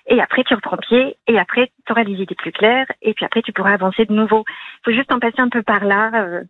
Et 0.08 0.20
après, 0.20 0.44
tu 0.44 0.56
reprends 0.56 0.78
pied. 0.78 1.16
Et 1.28 1.40
après, 1.40 1.72
tu 1.86 1.94
auras 1.94 2.04
des 2.04 2.14
idées 2.14 2.36
plus 2.36 2.52
claires. 2.52 2.88
Et 3.02 3.14
puis 3.14 3.24
après, 3.24 3.42
tu 3.42 3.54
pourras 3.54 3.72
avancer 3.72 4.06
de 4.06 4.14
nouveau. 4.14 4.44
Il 4.48 4.92
faut 4.92 4.98
juste 4.98 5.12
en 5.14 5.20
passer 5.20 5.40
un 5.40 5.50
peu 5.50 5.64
par 5.64 5.86
là. 5.86 6.12
Euh, 6.16 6.44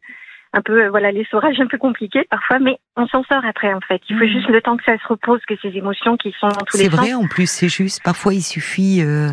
un 0.53 0.61
peu, 0.61 0.87
voilà, 0.87 1.11
les 1.11 1.25
sourages 1.25 1.59
un 1.59 1.67
peu 1.67 1.77
compliqués 1.77 2.25
parfois, 2.29 2.59
mais 2.59 2.77
on 2.97 3.07
s'en 3.07 3.23
sort 3.23 3.43
après, 3.45 3.73
en 3.73 3.79
fait. 3.81 4.01
Il 4.09 4.17
faut 4.17 4.25
mmh. 4.25 4.27
juste 4.27 4.49
le 4.49 4.61
temps 4.61 4.77
que 4.77 4.83
ça 4.83 4.97
se 4.97 5.07
repose, 5.07 5.39
que 5.47 5.55
ces 5.61 5.69
émotions 5.69 6.17
qui 6.17 6.33
sont 6.39 6.47
dans 6.47 6.65
tous 6.65 6.77
les 6.77 6.85
sens. 6.85 6.91
C'est 6.91 6.97
vrai, 6.97 7.13
en 7.13 7.27
plus, 7.27 7.49
c'est 7.49 7.69
juste. 7.69 8.03
Parfois, 8.03 8.33
il 8.33 8.41
suffit, 8.41 9.01
euh, 9.01 9.29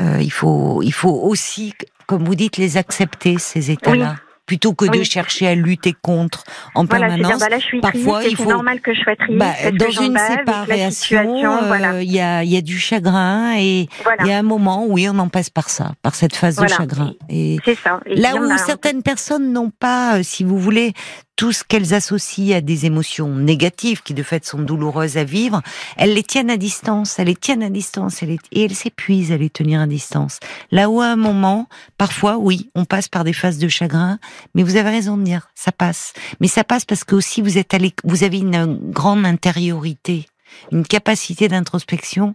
euh, 0.00 0.18
il 0.20 0.32
faut, 0.32 0.82
il 0.82 0.92
faut 0.92 1.20
aussi, 1.22 1.74
comme 2.06 2.24
vous 2.24 2.34
dites, 2.34 2.56
les 2.56 2.76
accepter, 2.76 3.38
ces 3.38 3.70
états-là 3.70 4.16
plutôt 4.48 4.72
que 4.72 4.86
de 4.86 5.02
chercher 5.04 5.46
à 5.46 5.54
lutter 5.54 5.94
contre 6.00 6.42
en 6.74 6.86
permanence. 6.86 7.38
Bah 7.38 7.50
là, 7.50 7.58
je 7.58 7.64
suis 7.64 7.80
Parfois, 7.80 8.24
il 8.24 8.34
faut 8.34 8.50
normal 8.50 8.80
que 8.80 8.94
je 8.94 9.00
sois 9.00 9.14
triste. 9.14 9.38
Bah, 9.38 9.52
dans 9.72 9.90
une 9.90 10.16
séparation, 10.16 11.62
euh, 11.70 12.02
il 12.02 12.10
y, 12.10 12.18
a, 12.18 12.42
y 12.42 12.56
a 12.56 12.62
du 12.62 12.78
chagrin 12.78 13.56
et 13.58 13.88
il 14.20 14.26
y 14.26 14.32
a 14.32 14.38
un 14.38 14.42
moment, 14.42 14.86
oui, 14.88 15.06
on 15.08 15.18
en 15.18 15.28
passe 15.28 15.50
par 15.50 15.68
ça, 15.68 15.92
par 16.02 16.14
cette 16.14 16.34
phase 16.34 16.56
de 16.56 16.66
chagrin. 16.66 17.12
Et 17.28 17.58
c'est 17.62 17.76
ça. 17.76 18.00
là 18.06 18.36
où 18.36 18.56
certaines 18.56 19.02
personnes 19.02 19.52
n'ont 19.52 19.70
pas, 19.70 20.16
euh, 20.16 20.22
si 20.22 20.44
vous 20.44 20.58
voulez, 20.58 20.94
tout 21.38 21.52
ce 21.52 21.62
qu'elles 21.62 21.94
associent 21.94 22.56
à 22.56 22.60
des 22.60 22.84
émotions 22.84 23.28
négatives, 23.28 24.02
qui 24.02 24.12
de 24.12 24.24
fait 24.24 24.44
sont 24.44 24.58
douloureuses 24.58 25.16
à 25.18 25.22
vivre, 25.22 25.62
elles 25.96 26.12
les 26.12 26.24
tiennent 26.24 26.50
à 26.50 26.56
distance, 26.56 27.16
elles 27.20 27.28
les 27.28 27.36
tiennent 27.36 27.62
à 27.62 27.70
distance, 27.70 28.24
et 28.24 28.38
elles 28.52 28.74
s'épuisent 28.74 29.30
à 29.30 29.36
les 29.36 29.48
tenir 29.48 29.80
à 29.80 29.86
distance. 29.86 30.40
Là 30.72 30.90
où 30.90 31.00
à 31.00 31.06
un 31.06 31.16
moment, 31.16 31.68
parfois, 31.96 32.38
oui, 32.38 32.70
on 32.74 32.84
passe 32.84 33.08
par 33.08 33.22
des 33.22 33.32
phases 33.32 33.58
de 33.58 33.68
chagrin, 33.68 34.18
mais 34.56 34.64
vous 34.64 34.74
avez 34.74 34.90
raison 34.90 35.16
de 35.16 35.22
dire, 35.22 35.48
ça 35.54 35.70
passe. 35.70 36.12
Mais 36.40 36.48
ça 36.48 36.64
passe 36.64 36.84
parce 36.84 37.04
que 37.04 37.14
aussi 37.14 37.40
vous 37.40 37.56
êtes 37.56 37.72
allé, 37.72 37.94
vous 38.02 38.24
avez 38.24 38.38
une 38.38 38.90
grande 38.90 39.24
intériorité, 39.24 40.26
une 40.72 40.84
capacité 40.84 41.46
d'introspection 41.46 42.34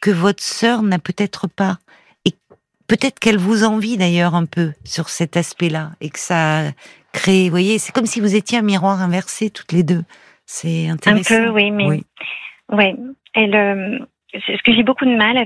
que 0.00 0.10
votre 0.10 0.42
sœur 0.42 0.82
n'a 0.82 0.98
peut-être 0.98 1.46
pas. 1.46 1.78
Et 2.24 2.34
peut-être 2.88 3.20
qu'elle 3.20 3.38
vous 3.38 3.62
envie 3.62 3.96
d'ailleurs 3.96 4.34
un 4.34 4.46
peu 4.46 4.72
sur 4.82 5.10
cet 5.10 5.36
aspect-là, 5.36 5.92
et 6.00 6.10
que 6.10 6.18
ça 6.18 6.72
créer. 7.12 7.44
Vous 7.44 7.50
voyez, 7.52 7.78
c'est 7.78 7.92
comme 7.92 8.06
si 8.06 8.20
vous 8.20 8.34
étiez 8.34 8.58
un 8.58 8.62
miroir 8.62 9.00
inversé 9.00 9.50
toutes 9.50 9.72
les 9.72 9.82
deux. 9.82 10.04
C'est 10.46 10.88
intéressant. 10.88 11.34
Un 11.34 11.44
peu, 11.44 11.50
oui, 11.50 11.70
mais 11.70 11.86
oui. 11.86 12.06
Ouais, 12.70 12.96
elle, 13.34 13.54
euh, 13.54 13.98
ce 14.34 14.62
que 14.62 14.72
j'ai 14.72 14.82
beaucoup 14.82 15.04
de 15.04 15.14
mal, 15.14 15.36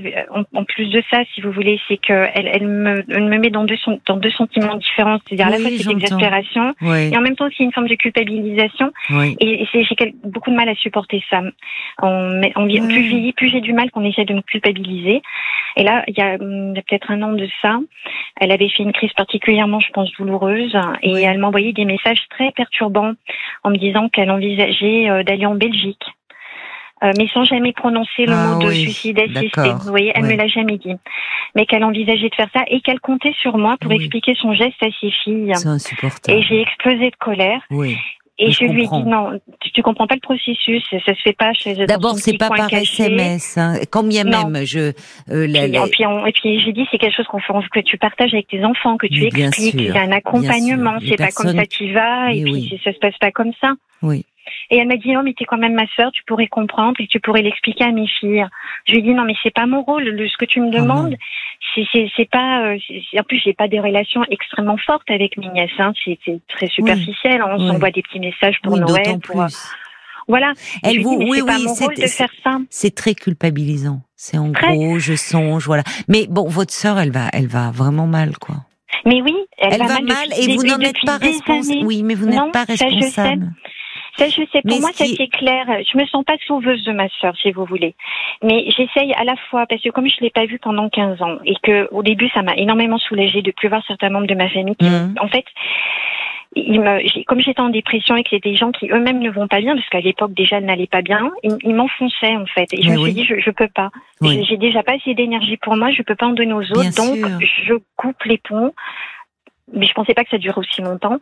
en, 0.53 0.63
plus 0.63 0.89
de 0.89 1.03
ça, 1.11 1.23
si 1.33 1.41
vous 1.41 1.51
voulez, 1.51 1.79
c'est 1.87 1.97
qu'elle 1.97 2.49
elle 2.51 2.67
me, 2.67 3.03
me 3.07 3.37
met 3.37 3.49
dans 3.49 3.65
deux, 3.65 3.77
dans 4.05 4.17
deux 4.17 4.29
sentiments 4.31 4.75
différents. 4.75 5.19
C'est-à-dire 5.25 5.47
à 5.47 5.51
la 5.51 5.57
fois 5.57 5.69
cette 5.69 5.91
exaspération 5.91 6.73
et 6.81 7.17
en 7.17 7.21
même 7.21 7.35
temps 7.35 7.47
aussi 7.47 7.63
une 7.63 7.73
forme 7.73 7.87
de 7.87 7.95
culpabilisation. 7.95 8.91
Et, 9.39 9.67
j'ai 9.73 10.13
beaucoup 10.23 10.51
de 10.51 10.55
mal 10.55 10.69
à 10.69 10.75
supporter 10.75 11.23
ça. 11.29 11.41
On, 12.01 12.41
on, 12.55 12.67
Plus 12.67 13.09
je 13.09 13.31
plus 13.31 13.49
j'ai 13.49 13.61
du 13.61 13.73
mal 13.73 13.91
qu'on 13.91 14.03
essaie 14.03 14.25
de 14.25 14.33
me 14.33 14.41
culpabiliser. 14.41 15.21
Et 15.75 15.83
là, 15.83 16.03
il 16.07 16.17
y 16.17 16.21
a, 16.21 16.37
peut-être 16.37 17.11
un 17.11 17.21
an 17.21 17.33
de 17.33 17.47
ça, 17.61 17.79
elle 18.39 18.51
avait 18.51 18.69
fait 18.69 18.83
une 18.83 18.93
crise 18.93 19.13
particulièrement, 19.13 19.79
je 19.79 19.91
pense, 19.91 20.11
douloureuse. 20.13 20.75
Et 21.01 21.21
elle 21.21 21.39
m'envoyait 21.39 21.73
des 21.73 21.85
messages 21.85 22.21
très 22.29 22.51
perturbants 22.51 23.13
en 23.63 23.69
me 23.69 23.77
disant 23.77 24.09
qu'elle 24.09 24.31
envisageait 24.31 25.09
euh, 25.09 25.23
d'aller 25.23 25.45
en 25.45 25.55
Belgique 25.55 26.03
euh, 27.03 27.11
mais 27.17 27.27
sans 27.27 27.43
jamais 27.43 27.73
prononcer 27.73 28.25
le 28.25 28.33
ah 28.33 28.55
mot 28.55 28.63
de 28.63 28.71
suicide 28.71 29.19
assisté. 29.19 29.69
Vous 29.81 29.89
voyez, 29.89 30.11
elle 30.15 30.23
ne 30.23 30.29
me 30.29 30.35
l'a 30.35 30.47
jamais 30.47 30.77
dit. 30.77 30.95
Mais 31.55 31.65
qu'elle 31.65 31.83
envisageait 31.83 32.29
de 32.29 32.35
faire 32.35 32.49
ça 32.53 32.63
et 32.67 32.81
qu'elle 32.81 32.99
comptait 32.99 33.35
sur 33.41 33.57
moi 33.57 33.77
pour 33.79 33.91
expliquer 33.91 34.35
son 34.35 34.53
geste 34.53 34.81
à 34.81 34.87
ses 34.99 35.11
filles. 35.11 35.51
C'est 35.55 35.67
insupportable. 35.67 36.37
Et 36.37 36.41
j'ai 36.41 36.61
explosé 36.61 37.11
de 37.11 37.15
colère. 37.19 37.61
Oui. 37.69 37.97
Et 38.39 38.51
je, 38.51 38.65
lui 38.65 38.83
ai 38.83 38.87
dit 38.87 39.03
non, 39.03 39.39
tu, 39.59 39.71
tu 39.71 39.81
comprends 39.81 40.05
pas 40.05 40.13
le 40.13 40.21
processus, 40.21 40.83
ça 40.91 41.15
se 41.15 41.21
fait 41.23 41.33
pas 41.33 41.53
chez. 41.53 41.73
D'abord, 41.87 42.19
c'est 42.19 42.37
pas 42.37 42.49
par 42.49 42.71
SMS. 42.71 43.57
Hein. 43.57 43.79
Combien 43.91 44.25
même 44.25 44.63
je. 44.63 44.91
Euh, 45.31 45.47
la, 45.47 45.65
et, 45.65 45.89
puis, 45.89 46.03
et 46.03 46.31
puis 46.33 46.61
j'ai 46.61 46.71
dit 46.71 46.85
c'est 46.91 46.99
quelque 46.99 47.15
chose 47.15 47.25
qu'on 47.25 47.39
que 47.39 47.79
tu 47.79 47.97
partages 47.97 48.35
avec 48.35 48.47
tes 48.47 48.63
enfants, 48.63 48.97
que 48.97 49.07
tu 49.07 49.25
expliques. 49.25 49.73
Il 49.73 49.85
y 49.85 49.97
a 49.97 50.01
un 50.01 50.11
accompagnement. 50.11 50.97
C'est 51.03 51.17
pas 51.17 51.31
comme 51.31 51.55
ça 51.55 51.65
tu 51.65 51.91
vas 51.93 52.31
et 52.31 52.43
puis 52.43 52.79
ça 52.83 52.93
se 52.93 52.99
passe 52.99 53.17
pas 53.17 53.31
comme 53.31 53.53
ça. 53.59 53.73
Oui. 54.03 54.23
Et 54.69 54.77
elle 54.77 54.87
m'a 54.87 54.97
dit 54.97 55.11
non 55.11 55.23
mais 55.23 55.33
t'es 55.33 55.45
quand 55.45 55.57
même 55.57 55.73
ma 55.73 55.87
sœur, 55.95 56.11
tu 56.11 56.23
pourrais 56.23 56.47
comprendre 56.47 56.95
et 56.99 57.07
tu 57.07 57.19
pourrais 57.19 57.41
l'expliquer 57.41 57.85
à 57.85 57.91
mes 57.91 58.07
filles. 58.07 58.45
Je 58.85 58.93
lui 58.93 58.99
ai 58.99 59.01
dit 59.01 59.13
non 59.13 59.23
mais 59.23 59.35
c'est 59.43 59.53
pas 59.53 59.65
mon 59.65 59.81
rôle. 59.81 60.03
Le, 60.03 60.27
ce 60.27 60.37
que 60.37 60.45
tu 60.45 60.59
me 60.61 60.69
ah 60.73 60.79
demandes, 60.81 61.15
c'est 61.75 62.09
c'est 62.15 62.29
pas. 62.29 62.73
Euh, 62.73 62.77
en 63.17 63.23
plus 63.23 63.41
j'ai 63.43 63.53
pas 63.53 63.67
des 63.67 63.79
relations 63.79 64.23
extrêmement 64.29 64.77
fortes 64.77 65.09
avec 65.09 65.37
mes 65.37 65.49
nièces. 65.49 65.71
Hein. 65.79 65.93
C'est 66.03 66.19
très 66.47 66.67
superficiel. 66.67 67.41
On 67.43 67.59
s'envoie 67.59 67.91
des 67.91 68.01
petits 68.01 68.19
messages 68.19 68.59
pour 68.63 68.77
Noël. 68.77 69.19
Pour, 69.23 69.41
euh, 69.41 69.47
voilà. 70.27 70.51
Elle 70.83 71.01
vous, 71.01 71.17
oui, 71.17 71.41
oui, 71.41 71.67
c'est 72.69 72.93
très 72.93 73.15
culpabilisant. 73.15 74.01
C'est 74.15 74.37
en 74.37 74.49
gros, 74.49 74.99
je 74.99 75.15
songe, 75.15 75.65
voilà. 75.65 75.83
Mais 76.07 76.27
bon, 76.29 76.47
votre 76.47 76.73
sœur, 76.73 76.99
elle 76.99 77.11
va, 77.11 77.29
elle 77.33 77.47
va 77.47 77.71
vraiment 77.71 78.07
mal, 78.07 78.37
quoi. 78.37 78.55
Mais 79.05 79.21
oui, 79.21 79.35
elle, 79.57 79.79
va, 79.79 80.01
mal, 80.01 80.27
et 80.37 80.55
vous 80.55 80.63
n'en 80.63 80.79
êtes 80.79 80.99
pas 81.05 81.17
responsable. 81.17 81.85
Oui, 81.85 82.03
mais 82.03 82.13
vous 82.13 82.25
n'êtes 82.25 82.51
pas 82.51 82.65
responsable. 82.65 83.51
Ça, 84.17 84.27
je 84.29 84.41
sais. 84.51 84.61
Pour 84.67 84.79
moi, 84.81 84.91
ça 84.93 85.05
c'est 85.05 85.27
clair. 85.27 85.65
Je 85.91 85.97
me 85.97 86.05
sens 86.07 86.23
pas 86.25 86.35
sauveuse 86.45 86.83
de 86.83 86.91
ma 86.91 87.07
sœur, 87.21 87.35
si 87.37 87.51
vous 87.51 87.65
voulez. 87.65 87.95
Mais 88.43 88.65
j'essaye 88.69 89.13
à 89.13 89.23
la 89.23 89.35
fois 89.49 89.65
parce 89.67 89.81
que 89.81 89.89
comme 89.89 90.09
je 90.09 90.15
l'ai 90.21 90.29
pas 90.29 90.45
vue 90.45 90.59
pendant 90.59 90.89
15 90.89 91.21
ans 91.21 91.37
et 91.45 91.55
que 91.61 91.87
au 91.91 92.03
début, 92.03 92.29
ça 92.29 92.41
m'a 92.41 92.55
énormément 92.55 92.97
soulagée 92.97 93.41
de 93.41 93.51
plus 93.51 93.69
voir 93.69 93.83
certains 93.87 94.09
membres 94.09 94.27
de 94.27 94.35
ma 94.35 94.49
famille 94.49 94.75
qui, 94.75 94.89
mmh. 94.89 95.15
en 95.21 95.27
fait, 95.27 95.45
il 96.55 96.81
me, 96.81 97.23
comme 97.25 97.39
j'étais 97.39 97.59
en 97.59 97.69
dépression 97.69 98.15
et 98.15 98.23
que 98.23 98.29
c'est 98.31 98.43
des 98.43 98.55
gens 98.55 98.71
qui 98.71 98.89
eux-mêmes 98.89 99.19
ne 99.19 99.29
vont 99.29 99.47
pas 99.47 99.59
bien, 99.59 99.75
parce 99.75 99.87
qu'à 99.89 99.99
l'époque 99.99 100.33
déjà 100.33 100.57
elle 100.57 100.65
n'allait 100.65 100.87
pas 100.87 101.01
bien, 101.01 101.31
ils, 101.43 101.75
m'enfonçaient 101.75 102.35
en 102.35 102.45
fait. 102.45 102.67
Et 102.73 102.81
je 102.81 102.89
me 102.89 102.97
suis 102.97 103.13
dit, 103.13 103.25
je, 103.25 103.39
je 103.39 103.51
peux 103.51 103.67
pas. 103.67 103.91
J'ai 104.21 104.57
déjà 104.57 104.83
pas 104.83 104.93
assez 104.93 105.13
d'énergie 105.13 105.57
pour 105.57 105.75
moi, 105.75 105.91
je 105.91 106.01
peux 106.01 106.15
pas 106.15 106.27
en 106.27 106.33
donner 106.33 106.53
aux 106.53 106.71
autres, 106.71 106.95
donc 106.95 107.41
je 107.41 107.73
coupe 107.95 108.23
les 108.23 108.37
ponts 108.37 108.73
mais 109.73 109.85
je 109.85 109.93
pensais 109.93 110.13
pas 110.13 110.23
que 110.23 110.29
ça 110.29 110.37
durait 110.37 110.59
aussi 110.59 110.81
longtemps. 110.81 111.17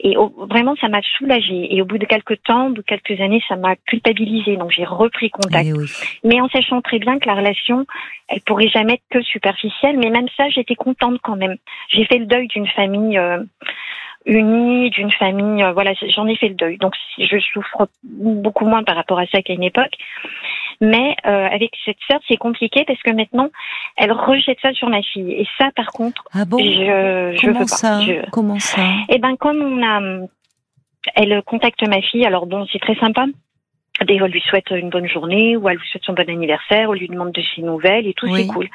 Et 0.00 0.16
vraiment, 0.38 0.76
ça 0.76 0.88
m'a 0.88 1.02
soulagée. 1.18 1.74
Et 1.74 1.82
au 1.82 1.84
bout 1.84 1.98
de 1.98 2.06
quelques 2.06 2.42
temps, 2.42 2.70
de 2.70 2.82
quelques 2.82 3.20
années, 3.20 3.42
ça 3.48 3.56
m'a 3.56 3.76
culpabilisée. 3.76 4.56
Donc 4.56 4.70
j'ai 4.70 4.84
repris 4.84 5.30
contact. 5.30 5.66
Eh 5.66 6.26
mais 6.26 6.40
en 6.40 6.48
sachant 6.48 6.80
très 6.80 6.98
bien 6.98 7.18
que 7.18 7.26
la 7.26 7.34
relation, 7.34 7.86
elle 8.28 8.40
pourrait 8.42 8.68
jamais 8.68 8.94
être 8.94 9.02
que 9.10 9.22
superficielle. 9.22 9.98
Mais 9.98 10.10
même 10.10 10.28
ça, 10.36 10.48
j'étais 10.50 10.76
contente 10.76 11.18
quand 11.22 11.36
même. 11.36 11.56
J'ai 11.88 12.04
fait 12.04 12.18
le 12.18 12.26
deuil 12.26 12.46
d'une 12.48 12.68
famille. 12.68 13.18
Euh, 13.18 13.42
unie, 14.26 14.90
d'une 14.90 15.10
famille, 15.12 15.62
euh, 15.62 15.72
voilà, 15.72 15.92
j'en 16.14 16.26
ai 16.26 16.36
fait 16.36 16.48
le 16.48 16.54
deuil. 16.54 16.76
Donc 16.76 16.94
je 17.18 17.38
souffre 17.38 17.88
beaucoup 18.02 18.66
moins 18.66 18.82
par 18.82 18.96
rapport 18.96 19.18
à 19.18 19.26
ça 19.26 19.42
qu'à 19.42 19.54
une 19.54 19.62
époque. 19.62 19.96
Mais 20.80 21.14
euh, 21.26 21.46
avec 21.46 21.72
cette 21.84 21.98
sœur, 22.10 22.20
c'est 22.26 22.36
compliqué 22.36 22.84
parce 22.86 23.00
que 23.02 23.10
maintenant, 23.10 23.50
elle 23.96 24.12
rejette 24.12 24.58
ça 24.62 24.72
sur 24.72 24.88
ma 24.88 25.02
fille. 25.02 25.32
Et 25.32 25.46
ça, 25.58 25.70
par 25.76 25.88
contre, 25.88 26.24
ah 26.32 26.44
bon? 26.46 26.58
je, 26.58 27.36
je 27.38 27.46
Comment 27.46 27.66
ça? 27.66 28.00
Comment 28.32 28.58
ça? 28.58 28.82
Eh 29.10 29.18
ben, 29.18 29.36
comme 29.36 29.60
on 29.60 29.82
a, 29.82 30.26
elle 31.14 31.42
contacte 31.42 31.86
ma 31.86 32.00
fille. 32.00 32.24
Alors 32.24 32.46
bon, 32.46 32.66
c'est 32.72 32.78
très 32.78 32.96
sympa. 32.96 33.26
Des 34.06 34.14
elle 34.14 34.30
lui 34.30 34.40
souhaite 34.40 34.70
une 34.70 34.88
bonne 34.88 35.08
journée, 35.08 35.58
ou 35.58 35.68
elle 35.68 35.76
lui 35.76 35.86
souhaite 35.88 36.04
son 36.04 36.14
bon 36.14 36.28
anniversaire, 36.28 36.88
ou 36.88 36.94
lui 36.94 37.08
demande 37.08 37.32
de 37.32 37.42
ses 37.54 37.60
nouvelles, 37.60 38.06
et 38.06 38.14
tout, 38.14 38.34
c'est 38.34 38.46
cool. 38.46 38.68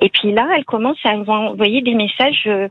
Et 0.00 0.08
puis 0.08 0.32
là, 0.32 0.48
elle 0.56 0.64
commence 0.64 0.98
à 1.04 1.10
envoyer 1.10 1.82
des 1.82 1.94
messages 1.94 2.44
euh, 2.46 2.68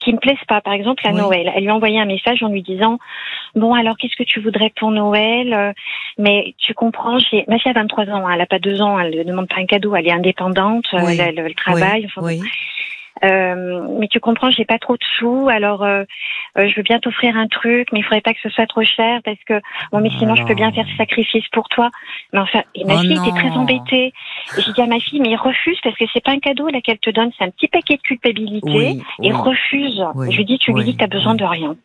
qui 0.00 0.12
me 0.12 0.18
plaisent 0.18 0.36
pas. 0.48 0.60
Par 0.60 0.72
exemple, 0.72 1.06
à 1.06 1.12
Noël, 1.12 1.52
elle 1.54 1.62
lui 1.62 1.70
a 1.70 1.74
envoyé 1.74 2.00
un 2.00 2.06
message 2.06 2.42
en 2.42 2.48
lui 2.48 2.62
disant 2.62 2.98
bon 3.54 3.74
alors 3.74 3.96
qu'est-ce 3.96 4.16
que 4.16 4.22
tu 4.22 4.40
voudrais 4.40 4.72
pour 4.76 4.90
Noël? 4.90 5.52
Euh, 5.52 5.72
Mais 6.18 6.54
tu 6.58 6.74
comprends, 6.74 7.18
j'ai 7.18 7.44
ma 7.48 7.58
fille 7.58 7.70
a 7.70 7.74
23 7.74 8.06
ans, 8.06 8.26
hein, 8.26 8.32
elle 8.34 8.40
a 8.40 8.46
pas 8.46 8.58
deux 8.58 8.80
ans, 8.80 8.98
elle 8.98 9.16
ne 9.16 9.24
demande 9.24 9.48
pas 9.48 9.60
un 9.60 9.66
cadeau, 9.66 9.94
elle 9.94 10.08
est 10.08 10.12
indépendante, 10.12 10.86
elle, 10.92 11.38
elle, 11.38 11.54
travaille. 11.54 12.08
Oui. 12.16 12.40
Euh, 13.24 13.86
mais 13.98 14.08
tu 14.08 14.20
comprends, 14.20 14.50
j'ai 14.50 14.64
pas 14.64 14.78
trop 14.78 14.94
de 14.94 15.04
sous, 15.18 15.48
alors 15.48 15.82
euh, 15.82 16.04
euh, 16.58 16.68
je 16.68 16.76
veux 16.76 16.82
bien 16.82 16.98
t'offrir 16.98 17.36
un 17.36 17.48
truc, 17.48 17.88
mais 17.92 18.00
il 18.00 18.02
faudrait 18.02 18.20
pas 18.20 18.32
que 18.32 18.40
ce 18.42 18.48
soit 18.48 18.66
trop 18.66 18.82
cher 18.82 19.20
parce 19.24 19.38
que 19.46 19.60
bon, 19.92 20.00
mais 20.00 20.10
sinon 20.18 20.34
je 20.34 20.44
peux 20.44 20.54
bien 20.54 20.72
faire 20.72 20.86
ce 20.90 20.96
sacrifice 20.96 21.46
pour 21.52 21.68
toi. 21.68 21.90
Mais 22.32 22.38
enfin, 22.38 22.62
et 22.74 22.84
ma 22.84 22.94
oh 22.94 22.98
fille 22.98 23.12
était 23.12 23.36
très 23.36 23.50
embêtée. 23.50 24.12
J'ai 24.56 24.72
dit 24.72 24.80
à 24.80 24.86
ma 24.86 25.00
fille, 25.00 25.20
mais 25.20 25.36
refuse 25.36 25.78
parce 25.82 25.96
que 25.96 26.04
c'est 26.12 26.24
pas 26.24 26.32
un 26.32 26.38
cadeau 26.38 26.68
là 26.68 26.80
qu'elle 26.80 26.98
te 26.98 27.10
donne, 27.10 27.30
c'est 27.38 27.44
un 27.44 27.50
petit 27.50 27.68
paquet 27.68 27.96
de 27.96 28.02
culpabilité 28.02 28.98
et 29.22 29.32
refuse. 29.32 30.02
je 30.30 30.36
lui 30.36 30.44
dis, 30.44 30.58
tu 30.58 30.72
lui 30.72 30.84
dis 30.84 30.94
que 30.94 31.00
t'as 31.00 31.06
besoin 31.06 31.34
de 31.34 31.44
rien. 31.44 31.76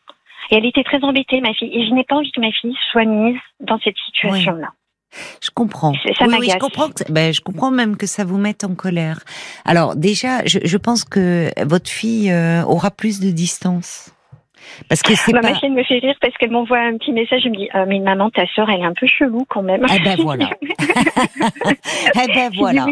Et 0.51 0.57
elle 0.57 0.65
était 0.65 0.83
très 0.83 1.03
embêtée, 1.03 1.41
ma 1.41 1.53
fille. 1.53 1.71
Et 1.73 1.87
je 1.87 1.93
n'ai 1.93 2.03
pas 2.03 2.15
envie 2.15 2.31
que 2.31 2.39
ma 2.39 2.51
fille 2.51 2.77
soit 2.91 3.05
mise 3.05 3.39
dans 3.59 3.79
cette 3.79 3.97
situation-là. 3.97 4.69
Je 5.41 5.49
comprends. 5.53 5.93
Ça 6.17 6.25
oui, 6.39 6.49
je 6.51 6.57
comprends. 6.57 6.89
ben, 7.09 7.33
je 7.33 7.41
comprends 7.41 7.71
même 7.71 7.97
que 7.97 8.07
ça 8.07 8.23
vous 8.23 8.37
mette 8.37 8.63
en 8.63 8.75
colère. 8.75 9.21
Alors 9.65 9.95
déjà, 9.95 10.45
je, 10.45 10.59
je 10.63 10.77
pense 10.77 11.03
que 11.03 11.51
votre 11.63 11.89
fille 11.89 12.31
euh, 12.31 12.63
aura 12.63 12.91
plus 12.91 13.19
de 13.19 13.31
distance. 13.31 14.11
Parce 14.89 15.01
que 15.01 15.15
c'est 15.15 15.33
Ma 15.33 15.41
pas... 15.41 15.51
machine 15.51 15.73
me 15.73 15.83
fait 15.83 15.99
rire 15.99 16.15
parce 16.21 16.33
qu'elle 16.37 16.51
m'envoie 16.51 16.79
un 16.79 16.97
petit 16.97 17.11
message. 17.11 17.41
Je 17.43 17.49
me 17.49 17.55
dis, 17.55 17.69
euh, 17.75 17.85
mais 17.87 17.99
maman, 17.99 18.29
ta 18.29 18.45
sœur, 18.55 18.69
elle 18.69 18.81
est 18.81 18.85
un 18.85 18.93
peu 18.93 19.07
chelou 19.07 19.45
quand 19.49 19.61
même. 19.61 19.85
Eh 19.93 19.99
ben 20.03 20.15
voilà. 20.23 20.49
eh 20.69 22.27
ben 22.33 22.51
voilà. 22.57 22.85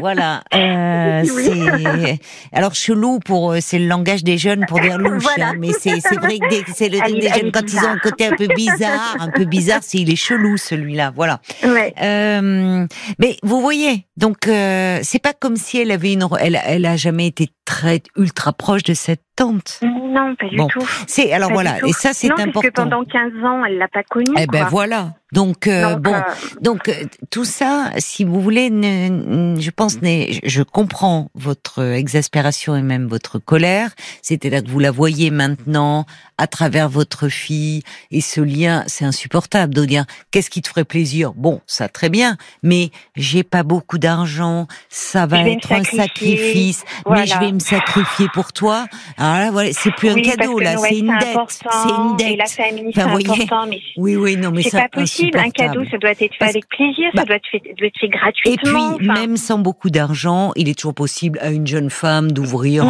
voilà. 0.00 0.42
Euh, 0.54 1.22
c'est 1.24 2.18
alors 2.52 2.74
chelou 2.74 3.18
pour 3.18 3.52
euh, 3.52 3.58
c'est 3.60 3.78
le 3.78 3.86
langage 3.86 4.22
des 4.22 4.38
jeunes 4.38 4.64
pour 4.66 4.80
dire 4.80 4.98
louche. 4.98 5.24
Hein, 5.38 5.54
mais 5.58 5.72
c'est 5.72 5.98
vrai 6.18 6.38
que 6.38 6.54
c'est 6.72 6.88
le 6.88 6.98
truc 6.98 7.20
des 7.20 7.28
jeunes 7.28 7.52
quand 7.52 7.72
ils 7.72 7.78
ont 7.78 7.88
un 7.88 7.98
côté 7.98 8.26
un 8.26 8.36
peu 8.36 8.46
bizarre, 8.48 9.16
un 9.18 9.30
peu 9.30 9.44
bizarre, 9.44 9.80
c'est 9.82 9.98
il 9.98 10.10
est 10.10 10.16
chelou 10.16 10.56
celui-là. 10.56 11.12
Voilà. 11.14 11.40
Ouais. 11.64 11.94
Euh, 12.02 12.86
mais 13.18 13.36
vous 13.42 13.60
voyez, 13.60 14.06
donc 14.16 14.46
euh, 14.46 14.98
c'est 15.02 15.22
pas 15.22 15.32
comme 15.32 15.56
si 15.56 15.78
elle 15.78 15.90
avait 15.90 16.12
une, 16.12 16.26
elle, 16.40 16.60
elle 16.64 16.86
a 16.86 16.96
jamais 16.96 17.26
été 17.26 17.48
très 17.64 18.02
ultra 18.16 18.52
proche 18.52 18.82
de 18.82 18.94
cette 18.94 19.22
tante. 19.36 19.80
Non, 19.82 20.34
pas 20.36 20.48
du 20.48 20.56
tout. 20.56 20.86
C'est 21.06 21.32
alors 21.32 21.52
voilà, 21.52 21.78
et 21.86 21.92
ça 21.92 22.12
c'est 22.12 22.30
important. 22.30 22.52
Parce 22.52 22.66
que 22.66 22.72
pendant 22.72 23.04
15 23.04 23.44
ans, 23.44 23.64
elle 23.64 23.78
l'a 23.78 23.88
pas 23.88 24.02
connu. 24.02 24.32
Eh 24.38 24.46
ben 24.46 24.64
voilà. 24.64 25.14
Donc, 25.32 25.66
euh, 25.66 25.96
bon, 25.96 26.12
euh, 26.12 26.20
donc 26.60 26.88
euh, 26.88 26.92
tout 27.30 27.46
ça, 27.46 27.90
si 27.96 28.22
vous 28.22 28.40
voulez, 28.40 28.68
je 28.68 29.70
pense, 29.70 29.96
je 30.02 30.62
comprends 30.62 31.30
votre 31.34 31.82
exaspération 31.82 32.76
et 32.76 32.82
même 32.82 33.06
votre 33.06 33.38
colère. 33.38 33.90
C'était 34.20 34.50
là 34.50 34.60
que 34.60 34.68
vous 34.68 34.78
la 34.78 34.90
voyez 34.90 35.30
maintenant 35.30 36.04
à 36.36 36.46
travers 36.46 36.88
votre 36.90 37.28
fille 37.28 37.82
et 38.10 38.20
ce 38.20 38.40
lien, 38.42 38.84
c'est 38.88 39.06
insupportable 39.06 39.72
de 39.72 39.84
dire 39.86 40.04
qu'est-ce 40.30 40.50
qui 40.50 40.60
te 40.60 40.68
ferait 40.68 40.84
plaisir? 40.84 41.32
Bon, 41.34 41.60
ça 41.66 41.88
très 41.88 42.10
bien, 42.10 42.36
mais 42.62 42.90
j'ai 43.16 43.42
pas 43.42 43.62
beaucoup 43.62 43.98
d'argent, 43.98 44.66
ça 44.90 45.24
va 45.24 45.48
être 45.48 45.72
un 45.72 45.84
sacrifice, 45.84 46.84
mais 47.08 47.26
je 47.26 47.38
vais 47.38 47.52
me 47.52 47.58
sacrifier 47.58 48.26
pour 48.34 48.52
toi. 48.52 48.86
Alors 49.16 49.36
là, 49.36 49.50
voilà, 49.50 49.72
c'est 49.72 49.92
plus 49.92 50.10
un 50.10 50.20
cadeau 50.20 50.58
là, 50.58 50.76
c'est 50.76 50.98
une 50.98 51.16
dette, 51.18 51.38
c'est 51.48 51.90
une 51.90 52.16
dette. 52.16 52.32
Et 52.32 52.36
la 52.36 52.46
famille, 52.46 52.92
enfin, 52.94 53.16
important, 53.16 53.66
mais 53.66 53.80
oui, 53.96 54.16
oui, 54.16 54.36
non, 54.36 54.50
mais 54.50 54.62
c'est 54.62 54.72
pas 54.72 54.88
possible 54.88 55.21
un 55.34 55.50
cadeau, 55.50 55.84
ça 55.90 55.98
doit 55.98 56.10
être 56.10 56.18
fait 56.18 56.44
avec 56.44 56.68
plaisir, 56.68 57.10
ça 57.14 57.22
bah, 57.22 57.24
doit 57.24 57.36
être 57.36 57.98
fait, 58.00 58.08
gratuitement. 58.08 58.94
Et 58.94 58.98
puis, 58.98 59.08
même 59.08 59.36
sans 59.36 59.58
beaucoup 59.58 59.90
d'argent, 59.90 60.52
il 60.56 60.68
est 60.68 60.78
toujours 60.78 60.94
possible 60.94 61.38
à 61.40 61.50
une 61.50 61.66
jeune 61.66 61.90
femme 61.90 62.32
d'ouvrir, 62.32 62.84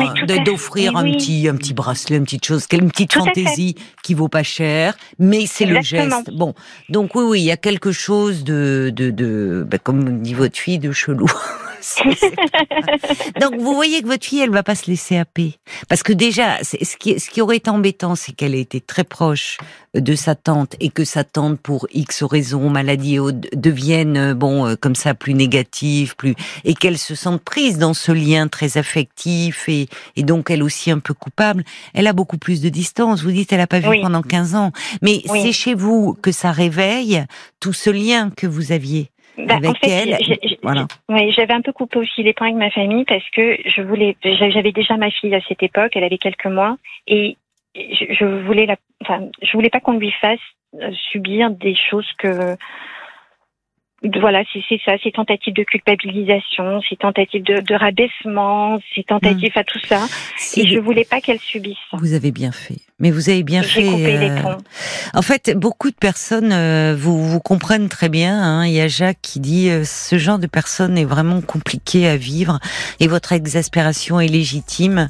d'offrir 0.45 0.97
un 0.97 1.05
petit, 1.05 1.49
un 1.49 1.57
petit 1.57 1.75
bracelet, 1.75 2.17
une 2.17 2.25
petite 2.25 2.45
chose, 2.45 2.67
une 2.73 2.91
petite 2.91 3.13
fantaisie 3.13 3.77
qui 4.03 4.15
vaut 4.15 4.29
pas 4.29 4.43
cher, 4.43 4.97
mais 5.19 5.47
c'est 5.47 5.67
le 5.67 5.81
geste. 5.81 6.31
Bon, 6.33 6.55
donc 6.89 7.15
oui, 7.15 7.25
oui, 7.25 7.41
il 7.41 7.45
y 7.45 7.51
a 7.51 7.57
quelque 7.57 7.93
chose 7.93 8.45
de, 8.45 8.93
de, 8.95 9.11
de 9.11 9.67
bah, 9.69 9.79
comme 9.79 10.23
dit 10.23 10.35
votre 10.35 10.59
fille, 10.59 10.79
de 10.79 10.93
chelou. 10.93 11.27
Donc 13.41 13.57
vous 13.59 13.75
voyez 13.75 14.03
que 14.03 14.07
votre 14.07 14.25
fille, 14.25 14.41
elle 14.41 14.51
va 14.51 14.63
pas 14.63 14.75
se 14.75 14.91
laisser 14.91 15.17
happer, 15.17 15.59
parce 15.89 16.03
que 16.03 16.13
déjà, 16.13 16.63
ce 16.63 16.97
qui, 16.97 17.19
ce 17.19 17.31
qui 17.31 17.41
aurait 17.41 17.57
été 17.57 17.71
embêtant, 17.71 18.15
c'est 18.15 18.33
qu'elle 18.33 18.55
ait 18.55 18.61
été 18.61 18.81
très 18.81 19.05
proche 19.05 19.59
de 19.95 20.15
sa 20.15 20.35
tante 20.35 20.75
et 20.81 20.89
que 20.89 21.05
sa 21.05 21.25
tante, 21.25 21.61
pour 21.61 21.87
X 21.93 22.23
raisons, 22.23 22.71
maladie, 22.71 23.19
devienne 23.55 24.17
euh, 24.17 24.35
bon 24.35 24.67
euh, 24.67 24.75
comme 24.75 24.95
ça 24.95 25.15
plus 25.15 25.35
négative, 25.35 26.17
plus 26.17 26.35
et 26.65 26.75
qu'elle 26.75 26.99
se 26.99 27.15
sente 27.15 27.43
prise 27.43 27.79
dans 27.79 27.95
ce 27.95 28.13
lien 28.13 28.49
très 28.49 28.79
affectif 28.79 29.69
et, 29.69 29.89
et 30.17 30.23
donc 30.23 30.51
elle 30.51 30.63
aussi 30.63 30.91
un 30.91 30.99
peu 30.99 31.15
coupable. 31.15 31.65
Elle 31.95 32.07
a 32.07 32.13
beaucoup 32.13 32.39
plus 32.39 32.61
de 32.63 32.69
distance. 32.69 33.23
Vous 33.23 33.33
dites, 33.33 33.53
elle 33.53 33.61
a 33.61 33.67
pas 33.67 33.81
vu 33.81 34.01
pendant 34.01 34.23
15 34.23 34.55
ans, 34.55 34.73
mais 35.03 35.23
c'est 35.27 35.53
chez 35.53 35.75
vous 35.75 36.17
que 36.23 36.33
ça 36.33 36.53
réveille 36.53 37.25
tout 37.61 37.73
ce 37.73 37.91
lien 37.91 38.31
que 38.31 38.47
vous 38.47 38.73
aviez. 38.73 39.11
Bah, 39.47 39.57
avec 39.57 39.77
elle. 39.83 40.17
voilà. 40.63 40.87
Oui, 41.09 41.33
j'avais 41.33 41.55
un 41.55 41.61
peu 41.61 41.73
coupé 41.73 41.99
aussi 41.99 42.23
les 42.23 42.33
points 42.33 42.49
avec 42.49 42.59
ma 42.59 42.71
famille 42.71 43.05
parce 43.05 43.29
que 43.31 43.57
je 43.65 43.83
voulais, 43.83 44.17
j'avais 44.23 44.73
déjà 44.73 44.97
ma 44.97 45.11
fille 45.11 45.35
à 45.35 45.41
cette 45.49 45.63
époque, 45.63 45.93
elle 45.95 46.05
avait 46.05 46.19
quelques 46.19 46.47
mois, 46.47 46.77
et 47.07 47.37
je, 47.75 48.05
je 48.11 48.25
voulais 48.25 48.67
la, 48.67 48.77
enfin, 49.03 49.29
je 49.43 49.53
voulais 49.53 49.71
pas 49.71 49.81
qu'on 49.81 49.99
lui 49.99 50.13
fasse 50.13 50.41
euh, 50.81 50.91
subir 51.11 51.51
des 51.51 51.75
choses 51.75 52.11
que 52.19 52.57
voilà, 54.21 54.43
c'est 54.53 54.81
ça, 54.85 54.93
ces 55.03 55.13
tentatives 55.13 55.55
de 55.55 55.63
culpabilisation, 55.63 56.81
ces 56.89 56.97
tentatives 56.97 57.43
de, 57.43 57.61
de 57.61 57.75
rabaissement, 57.75 58.81
ces 58.95 59.05
tentatives 59.05 59.53
hmm. 59.55 59.59
à 59.59 59.65
tout 59.65 59.81
ça. 59.87 60.07
et 60.57 60.67
je 60.67 60.79
voulais 60.79 61.05
pas 61.05 61.21
qu'elle 61.21 61.39
subisse. 61.39 61.77
Vous 61.93 62.15
avez 62.15 62.33
bien 62.33 62.53
fait. 62.53 62.79
Mais 63.03 63.11
vous 63.11 63.31
avez 63.31 63.43
bien 63.43 63.65
fait. 63.65 63.85
Euh, 63.85 64.55
en 65.13 65.23
fait, 65.23 65.57
beaucoup 65.57 65.91
de 65.91 65.97
personnes 65.97 66.53
euh, 66.53 66.95
vous, 66.97 67.27
vous 67.29 67.41
comprennent 67.41 67.89
très 67.89 68.09
bien. 68.09 68.41
Hein. 68.41 68.67
Il 68.67 68.73
y 68.73 68.81
a 68.81 68.87
Jacques 68.87 69.19
qui 69.21 69.41
dit 69.41 69.71
euh, 69.71 69.83
ce 69.85 70.19
genre 70.19 70.39
de 70.39 70.47
personne 70.47 70.97
est 70.97 71.05
vraiment 71.05 71.41
compliqué 71.41 72.07
à 72.07 72.17
vivre 72.17 72.61
et 73.01 73.09
votre 73.09 73.33
exaspération 73.33 74.21
est 74.21 74.29
légitime. 74.29 75.09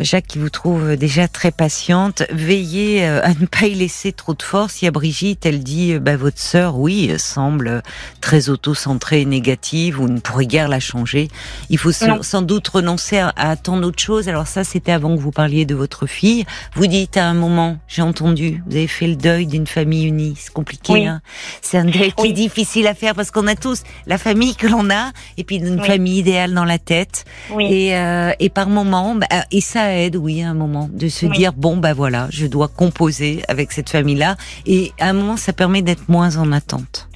Jacques 0.00 0.26
qui 0.26 0.38
vous 0.38 0.50
trouve 0.50 0.96
déjà 0.96 1.28
très 1.28 1.52
patiente. 1.52 2.24
Veillez 2.30 3.06
à 3.06 3.28
ne 3.28 3.46
pas 3.46 3.66
y 3.66 3.74
laisser 3.74 4.12
trop 4.12 4.34
de 4.34 4.42
force. 4.42 4.82
Il 4.82 4.86
y 4.86 4.88
a 4.88 4.90
Brigitte, 4.90 5.46
elle 5.46 5.62
dit 5.62 5.98
bah, 6.00 6.16
votre 6.16 6.38
sœur, 6.38 6.78
oui, 6.78 7.12
semble 7.18 7.82
très 8.20 8.48
auto-centrée 8.48 9.22
et 9.22 9.24
négative. 9.24 9.96
Vous 9.96 10.08
ne 10.08 10.20
pourrez 10.20 10.46
guère 10.46 10.68
la 10.68 10.80
changer. 10.80 11.28
Il 11.70 11.78
faut 11.78 11.92
sans, 11.92 12.42
doute 12.42 12.68
renoncer 12.68 13.18
à, 13.18 13.32
à 13.36 13.56
tant 13.56 13.78
d'autres 13.78 14.02
choses. 14.02 14.28
Alors 14.28 14.46
ça, 14.46 14.64
c'était 14.64 14.92
avant 14.92 15.16
que 15.16 15.20
vous 15.20 15.32
parliez 15.32 15.64
de 15.64 15.74
votre 15.74 16.06
fille. 16.06 16.44
Vous 16.74 16.86
dites 16.86 17.16
à 17.16 17.26
un 17.26 17.34
moment, 17.34 17.78
j'ai 17.88 18.02
entendu, 18.02 18.62
vous 18.66 18.76
avez 18.76 18.86
fait 18.86 19.06
le 19.06 19.16
deuil 19.16 19.46
d'une 19.46 19.66
famille 19.66 20.06
unie. 20.06 20.34
C'est 20.38 20.52
compliqué, 20.52 21.06
hein 21.06 21.20
C'est 21.62 21.78
un 21.78 21.84
deuil 21.84 22.12
qui 22.12 22.28
est 22.28 22.32
difficile 22.32 22.86
à 22.86 22.94
faire 22.94 23.14
parce 23.14 23.30
qu'on 23.30 23.46
a 23.46 23.54
tous 23.54 23.82
la 24.06 24.18
famille 24.18 24.54
que 24.54 24.66
l'on 24.66 24.90
a 24.90 25.12
et 25.36 25.44
puis 25.44 25.56
une 25.56 25.82
famille 25.82 26.18
idéale 26.18 26.54
dans 26.54 26.64
la 26.64 26.78
tête. 26.78 27.24
Et, 27.58 27.96
euh, 27.96 28.32
et 28.38 28.48
par 28.48 28.68
moment, 28.68 29.14
bah, 29.14 29.26
et 29.50 29.60
ça 29.60 29.94
aide, 29.94 30.16
oui, 30.16 30.42
à 30.42 30.50
un 30.50 30.54
moment, 30.54 30.88
de 30.92 31.08
se 31.08 31.26
dire 31.26 31.52
bon, 31.52 31.76
bah 31.76 31.94
voilà, 31.94 32.28
je 32.30 32.46
dois 32.46 32.68
composer 32.68 33.42
avec 33.48 33.72
cette 33.72 33.90
famille-là. 33.90 34.36
Et 34.66 34.92
à 35.00 35.08
un 35.08 35.12
moment, 35.12 35.36
ça 35.36 35.52
permet 35.52 35.82
d'être 35.82 36.08
moins 36.08 36.36
en 36.36 36.52
attente. 36.52 37.07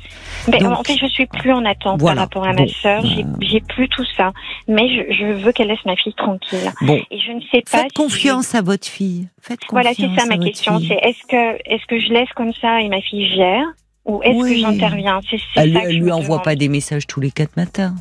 Ben, 0.48 0.72
en 0.72 0.82
fait, 0.82 0.96
je 0.96 1.06
suis 1.06 1.26
plus 1.26 1.52
en 1.52 1.64
attente 1.64 2.00
par 2.04 2.16
rapport 2.16 2.44
à 2.44 2.52
ma 2.52 2.66
sœur. 2.66 3.04
Euh, 3.04 3.22
j'ai 3.40 3.60
plus 3.60 3.88
tout 3.88 4.04
ça. 4.16 4.32
Mais 4.66 4.88
je, 4.88 5.12
je 5.14 5.26
veux 5.26 5.52
qu'elle 5.52 5.68
laisse 5.68 5.84
ma 5.86 5.96
fille 5.96 6.14
tranquille. 6.14 6.72
Bon. 6.80 7.00
Et 7.10 7.18
je 7.18 7.32
ne 7.32 7.40
sais 7.52 7.62
pas. 7.70 7.82
Faites 7.82 7.92
confiance 7.92 8.54
à 8.54 8.62
votre 8.62 8.86
fille. 8.86 9.28
Faites 9.40 9.60
voilà, 9.70 9.90
c'est 9.94 10.10
ça 10.16 10.26
ma 10.26 10.38
question. 10.38 10.80
C'est 10.80 10.98
est-ce 11.02 11.26
que 11.28 11.58
est-ce 11.72 11.86
que 11.86 11.98
je 11.98 12.12
laisse 12.12 12.28
comme 12.34 12.52
ça 12.60 12.80
et 12.80 12.88
ma 12.88 13.00
fille 13.00 13.28
gère 13.34 13.66
ou 14.04 14.20
est-ce 14.22 14.42
que 14.42 14.56
j'interviens? 14.56 15.20
C'est 15.30 15.38
Elle, 15.56 15.76
elle 15.76 15.98
lui 15.98 16.10
envoie 16.10 16.42
pas 16.42 16.56
des 16.56 16.68
messages 16.68 17.06
tous 17.06 17.20
les 17.20 17.30
quatre 17.30 17.56
matins. 17.56 17.94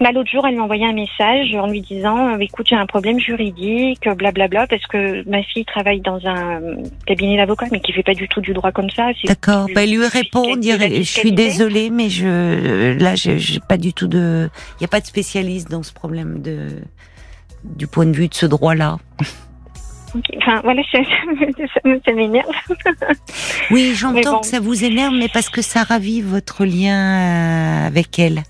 Bah, 0.00 0.12
L'autre 0.12 0.30
jour, 0.30 0.46
elle 0.46 0.56
m'a 0.56 0.62
envoyé 0.62 0.86
un 0.86 0.92
message 0.92 1.54
en 1.54 1.66
lui 1.66 1.80
disant 1.80 2.34
euh, 2.34 2.38
Écoute, 2.38 2.66
j'ai 2.68 2.76
un 2.76 2.86
problème 2.86 3.18
juridique, 3.18 4.08
blablabla, 4.08 4.66
parce 4.66 4.86
que 4.86 5.28
ma 5.28 5.42
fille 5.42 5.64
travaille 5.64 6.00
dans 6.00 6.20
un 6.26 6.60
cabinet 7.06 7.36
d'avocat, 7.36 7.66
mais 7.72 7.80
qui 7.80 7.92
fait 7.92 8.02
pas 8.02 8.14
du 8.14 8.28
tout 8.28 8.40
du 8.40 8.52
droit 8.52 8.72
comme 8.72 8.90
ça. 8.90 9.08
D'accord. 9.24 9.66
Bah, 9.74 9.86
lui 9.86 10.06
répond 10.06 10.56
dire 10.56 10.78
Je 10.80 11.02
suis 11.02 11.32
désolée, 11.32 11.90
mais 11.90 12.10
je 12.10 12.98
là, 12.98 13.14
j'ai 13.14 13.60
pas 13.60 13.76
du 13.76 13.92
tout 13.92 14.08
de. 14.08 14.48
Il 14.76 14.82
n'y 14.82 14.86
a 14.86 14.88
pas 14.88 15.00
de 15.00 15.06
spécialiste 15.06 15.70
dans 15.70 15.82
ce 15.82 15.92
problème 15.92 16.40
de 16.42 16.68
du 17.64 17.86
point 17.86 18.06
de 18.06 18.16
vue 18.16 18.28
de 18.28 18.34
ce 18.34 18.46
droit-là. 18.46 18.98
Enfin, 20.36 20.60
voilà, 20.64 20.82
ça, 20.92 20.98
ça, 22.04 22.12
m'énerve. 22.12 22.50
oui, 23.70 23.94
j'entends 23.94 24.40
que 24.40 24.46
ça 24.46 24.60
vous 24.60 24.84
énerve, 24.84 25.14
mais 25.14 25.28
parce 25.28 25.48
que 25.48 25.62
ça 25.62 25.82
ravive 25.82 26.26
votre 26.26 26.64
lien 26.64 26.96
euh, 26.96 27.86
avec 27.86 28.18
elle. 28.18 28.42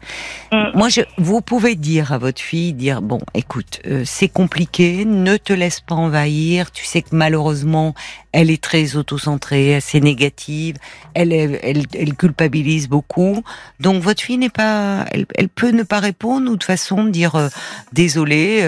Mm. 0.53 0.71
Moi, 0.75 0.89
je, 0.89 1.01
vous 1.17 1.41
pouvez 1.41 1.75
dire 1.75 2.13
à 2.13 2.19
votre 2.19 2.41
fille, 2.41 2.73
dire 2.73 3.03
bon, 3.03 3.21
écoute, 3.35 3.81
euh, 3.87 4.03
c'est 4.05 4.29
compliqué, 4.29 5.05
ne 5.05 5.37
te 5.37 5.53
laisse 5.53 5.81
pas 5.81 5.95
envahir. 5.95 6.71
Tu 6.71 6.85
sais 6.85 7.03
que 7.03 7.09
malheureusement, 7.13 7.95
elle 8.33 8.51
est 8.51 8.63
très 8.63 8.97
autocentrée, 8.97 9.75
assez 9.75 10.01
négative. 10.01 10.77
Elle, 11.15 11.33
elle, 11.33 11.85
elle, 11.93 12.15
culpabilise 12.15 12.89
beaucoup. 12.89 13.43
Donc, 13.81 14.03
votre 14.03 14.23
fille 14.23 14.39
n'est 14.39 14.49
pas, 14.49 15.05
elle, 15.13 15.27
elle, 15.35 15.49
peut 15.49 15.71
ne 15.71 15.83
pas 15.83 15.99
répondre 15.99 16.51
ou 16.51 16.57
de 16.57 16.65
façon 16.65 17.05
dire 17.05 17.35
euh, 17.35 17.49
désolé, 17.93 18.63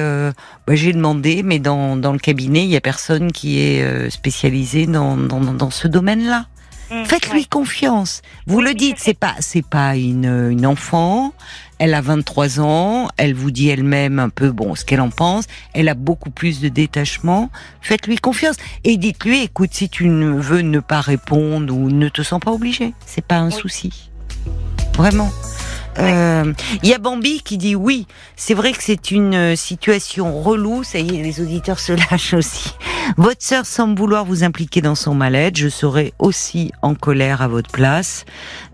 bah, 0.66 0.74
j'ai 0.74 0.92
demandé, 0.92 1.42
mais 1.42 1.58
dans, 1.58 1.96
dans 1.96 2.12
le 2.12 2.18
cabinet, 2.18 2.64
il 2.64 2.70
y 2.70 2.76
a 2.76 2.79
personne 2.80 3.32
qui 3.32 3.60
est 3.60 3.82
euh, 3.82 4.10
spécialisé 4.10 4.86
dans, 4.86 5.16
dans, 5.16 5.40
dans 5.40 5.70
ce 5.70 5.88
domaine-là. 5.88 6.46
Mmh, 6.90 7.04
Faites-lui 7.04 7.46
confiance. 7.46 8.22
Vous 8.46 8.60
le 8.60 8.74
dites, 8.74 8.96
c'est 8.98 9.14
pas 9.14 9.34
c'est 9.38 9.64
pas 9.64 9.96
une, 9.96 10.50
une 10.50 10.66
enfant. 10.66 11.32
Elle 11.78 11.94
a 11.94 12.00
23 12.00 12.60
ans. 12.60 13.08
Elle 13.16 13.32
vous 13.32 13.50
dit 13.50 13.68
elle-même 13.68 14.18
un 14.18 14.28
peu 14.28 14.50
bon 14.50 14.74
ce 14.74 14.84
qu'elle 14.84 15.00
en 15.00 15.10
pense. 15.10 15.44
Elle 15.72 15.88
a 15.88 15.94
beaucoup 15.94 16.30
plus 16.30 16.60
de 16.60 16.68
détachement. 16.68 17.48
Faites-lui 17.80 18.16
confiance 18.16 18.56
et 18.84 18.96
dites-lui 18.96 19.42
écoute 19.42 19.70
si 19.72 19.88
tu 19.88 20.08
ne 20.08 20.32
veux 20.32 20.62
ne 20.62 20.80
pas 20.80 21.00
répondre 21.00 21.72
ou 21.74 21.90
ne 21.90 22.08
te 22.08 22.22
sens 22.22 22.40
pas 22.40 22.50
obligé, 22.50 22.92
c'est 23.06 23.24
pas 23.24 23.38
un 23.38 23.50
souci. 23.50 24.10
Vraiment. 24.94 25.30
Il 26.00 26.06
euh, 26.06 26.52
y 26.82 26.94
a 26.94 26.98
Bambi 26.98 27.42
qui 27.42 27.58
dit 27.58 27.74
oui. 27.74 28.06
C'est 28.36 28.54
vrai 28.54 28.72
que 28.72 28.82
c'est 28.82 29.10
une 29.10 29.34
euh, 29.34 29.56
situation 29.56 30.40
relou. 30.40 30.82
Ça 30.82 30.98
y 30.98 31.16
est, 31.16 31.22
les 31.22 31.40
auditeurs 31.40 31.78
se 31.78 31.92
lâchent 32.10 32.34
aussi. 32.34 32.74
Votre 33.16 33.42
sœur 33.42 33.66
semble 33.66 33.98
vouloir 33.98 34.24
vous 34.24 34.42
impliquer 34.42 34.80
dans 34.80 34.94
son 34.94 35.14
mal-être. 35.14 35.56
Je 35.56 35.68
serais 35.68 36.12
aussi 36.18 36.72
en 36.80 36.94
colère 36.94 37.42
à 37.42 37.48
votre 37.48 37.70
place. 37.70 38.24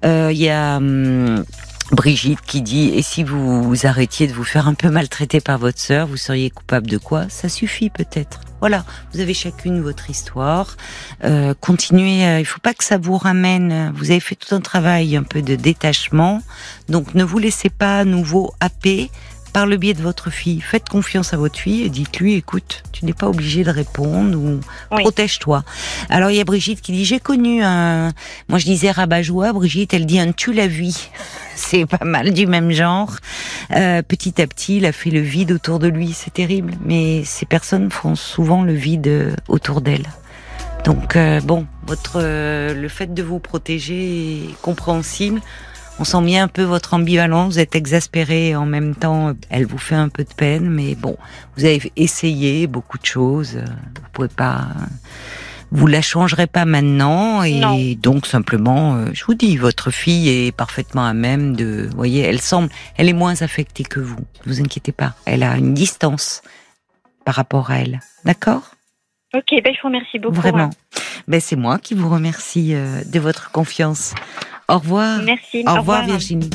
Il 0.05 0.09
euh, 0.09 0.33
y 0.33 0.49
a 0.49 0.77
hum, 0.77 1.45
Brigitte 1.93 2.41
qui 2.41 2.63
dit 2.63 2.91
et 2.95 3.03
si 3.03 3.23
vous, 3.23 3.75
arrêtiez 3.85 4.27
de 4.27 4.33
vous 4.33 4.45
faire 4.45 4.67
un 4.67 4.75
peu 4.75 4.91
maltraiter 4.91 5.41
par 5.41 5.59
votre 5.59 5.79
sœur, 5.79 6.09
vous 6.09 6.17
seriez 6.17 6.51
coupable 6.51 6.89
de 6.89 6.99
quoi? 6.99 7.29
Ça 7.29 7.49
suffit 7.49 7.91
peut-être. 7.91 8.41
Voilà, 8.61 8.85
vous 9.13 9.21
avez 9.21 9.35
chacune 9.35 9.81
votre 9.83 10.11
histoire. 10.11 10.77
Euh, 11.25 11.55
continuez, 11.61 12.27
euh, 12.27 12.41
il 12.41 12.45
faut 12.45 12.61
pas 12.61 12.75
que 12.75 12.83
ça 12.83 12.99
vous 12.99 13.17
ramène. 13.17 13.93
Vous 13.95 14.11
avez 14.11 14.21
fait 14.21 14.35
tout 14.35 14.55
un 14.55 14.61
travail 14.61 15.17
un 15.17 15.23
peu 15.23 15.43
de 15.43 15.55
détachement, 15.55 16.43
donc 16.89 17.15
ne 17.15 17.23
vous 17.23 17.39
laissez 17.39 17.71
pas 17.71 18.01
à 18.01 18.05
nouveau 18.05 18.53
happer 18.61 19.11
par 19.57 19.65
le 19.65 19.79
biais 19.79 19.95
de 19.95 20.03
votre 20.03 20.29
fille. 20.29 20.61
Faites 20.61 20.87
confiance 20.87 21.33
à 21.33 21.39
votre 21.39 21.59
fille 21.59 21.83
et 21.83 21.89
dites-lui, 21.89 22.35
écoute, 22.35 22.83
tu 22.93 23.07
n'es 23.07 23.15
pas 23.15 23.27
obligé 23.27 23.65
de 23.65 23.71
répondre 23.71 24.37
ou 24.37 24.61
protège-toi. 24.91 25.65
Alors 26.11 26.31
il 26.31 26.37
y 26.37 26.41
a 26.41 26.45
Brigitte 26.45 26.83
qui 26.83 26.93
dit, 26.93 27.07
j'ai 27.07 27.21
connu 27.21 27.63
un, 27.63 28.13
moi 28.51 28.59
je 28.59 28.67
disais 28.67 28.91
rabat-joie, 28.91 29.55
Brigitte, 29.55 29.95
elle 29.95 30.05
dit 30.05 30.21
un 30.21 30.33
tu 30.33 30.53
la 30.53 30.67
vie. 30.67 31.09
C'est 31.57 31.87
pas 31.87 32.05
mal 32.05 32.35
du 32.35 32.47
même 32.47 32.71
genre. 32.71 33.17
Euh, 33.75 34.03
petit 34.03 34.43
à 34.43 34.47
petit, 34.47 34.77
il 34.77 34.85
a 34.85 34.93
fait 34.93 35.09
le 35.09 35.21
vide 35.21 35.53
autour 35.53 35.79
de 35.79 35.89
lui. 35.89 36.13
C'est 36.13 36.35
terrible, 36.35 36.75
mais 36.85 37.25
ces 37.25 37.47
personnes 37.47 37.91
font 37.91 38.15
souvent 38.15 38.63
le 38.63 38.75
vide 38.75 39.37
autour 39.49 39.81
d'elles. 39.81 40.11
Donc 40.85 41.17
euh, 41.17 41.41
bon, 41.41 41.67
votre 41.87 42.21
euh, 42.21 42.75
le 42.75 42.89
fait 42.89 43.13
de 43.13 43.23
vous 43.23 43.39
protéger 43.39 44.35
est 44.35 44.61
compréhensible. 44.61 45.41
On 45.99 46.05
sent 46.05 46.21
bien 46.23 46.45
un 46.45 46.49
peu 46.49 46.63
votre 46.63 46.93
ambivalence, 46.93 47.55
vous 47.55 47.59
êtes 47.59 47.75
exaspéré 47.75 48.55
en 48.55 48.67
même 48.67 48.95
temps, 48.95 49.33
elle 49.49 49.65
vous 49.65 49.79
fait 49.79 49.95
un 49.95 50.11
peu 50.11 50.25
de 50.25 50.35
peine, 50.35 50.69
mais 50.69 50.95
bon, 50.95 51.17
vous 51.57 51.65
avez 51.65 51.91
essayé 51.97 52.67
beaucoup 52.67 52.99
de 52.99 53.07
choses, 53.07 53.57
vous 53.57 54.09
pouvez 54.13 54.29
pas, 54.29 54.67
vous 55.71 55.87
la 55.87 56.03
changerez 56.03 56.47
pas 56.47 56.67
maintenant, 56.67 57.43
et 57.43 57.95
donc 57.95 58.27
simplement, 58.27 58.97
euh, 58.97 59.07
je 59.15 59.25
vous 59.25 59.33
dis, 59.33 59.57
votre 59.57 59.91
fille 59.91 60.29
est 60.29 60.53
parfaitement 60.53 61.07
à 61.07 61.15
même 61.15 61.57
de, 61.57 61.89
vous 61.91 61.97
voyez, 61.97 62.21
elle 62.21 62.43
semble, 62.43 62.69
elle 62.99 63.09
est 63.09 63.15
moins 63.15 63.41
affectée 63.41 63.85
que 63.85 64.01
vous, 64.01 64.19
ne 64.45 64.53
vous 64.53 64.61
inquiétez 64.61 64.93
pas, 64.93 65.15
elle 65.25 65.43
a 65.43 65.57
une 65.57 65.73
distance 65.73 66.43
par 67.25 67.37
rapport 67.37 67.71
à 67.71 67.79
elle, 67.79 68.01
d'accord? 68.27 68.73
Ok, 69.35 69.49
ben 69.65 69.75
je 69.75 69.81
vous 69.81 69.89
remercie 69.89 70.19
beaucoup. 70.19 70.35
Vraiment, 70.35 70.71
ben 71.27 71.41
c'est 71.41 71.57
moi 71.57 71.79
qui 71.79 71.95
vous 71.95 72.11
remercie 72.11 72.75
euh, 72.75 73.03
de 73.05 73.19
votre 73.19 73.51
confiance. 73.51 74.15
Au 74.69 74.79
revoir. 74.79 75.23
Merci. 75.23 75.65
Au, 75.67 75.75
revoir, 75.77 76.05
Virginie. 76.05 76.51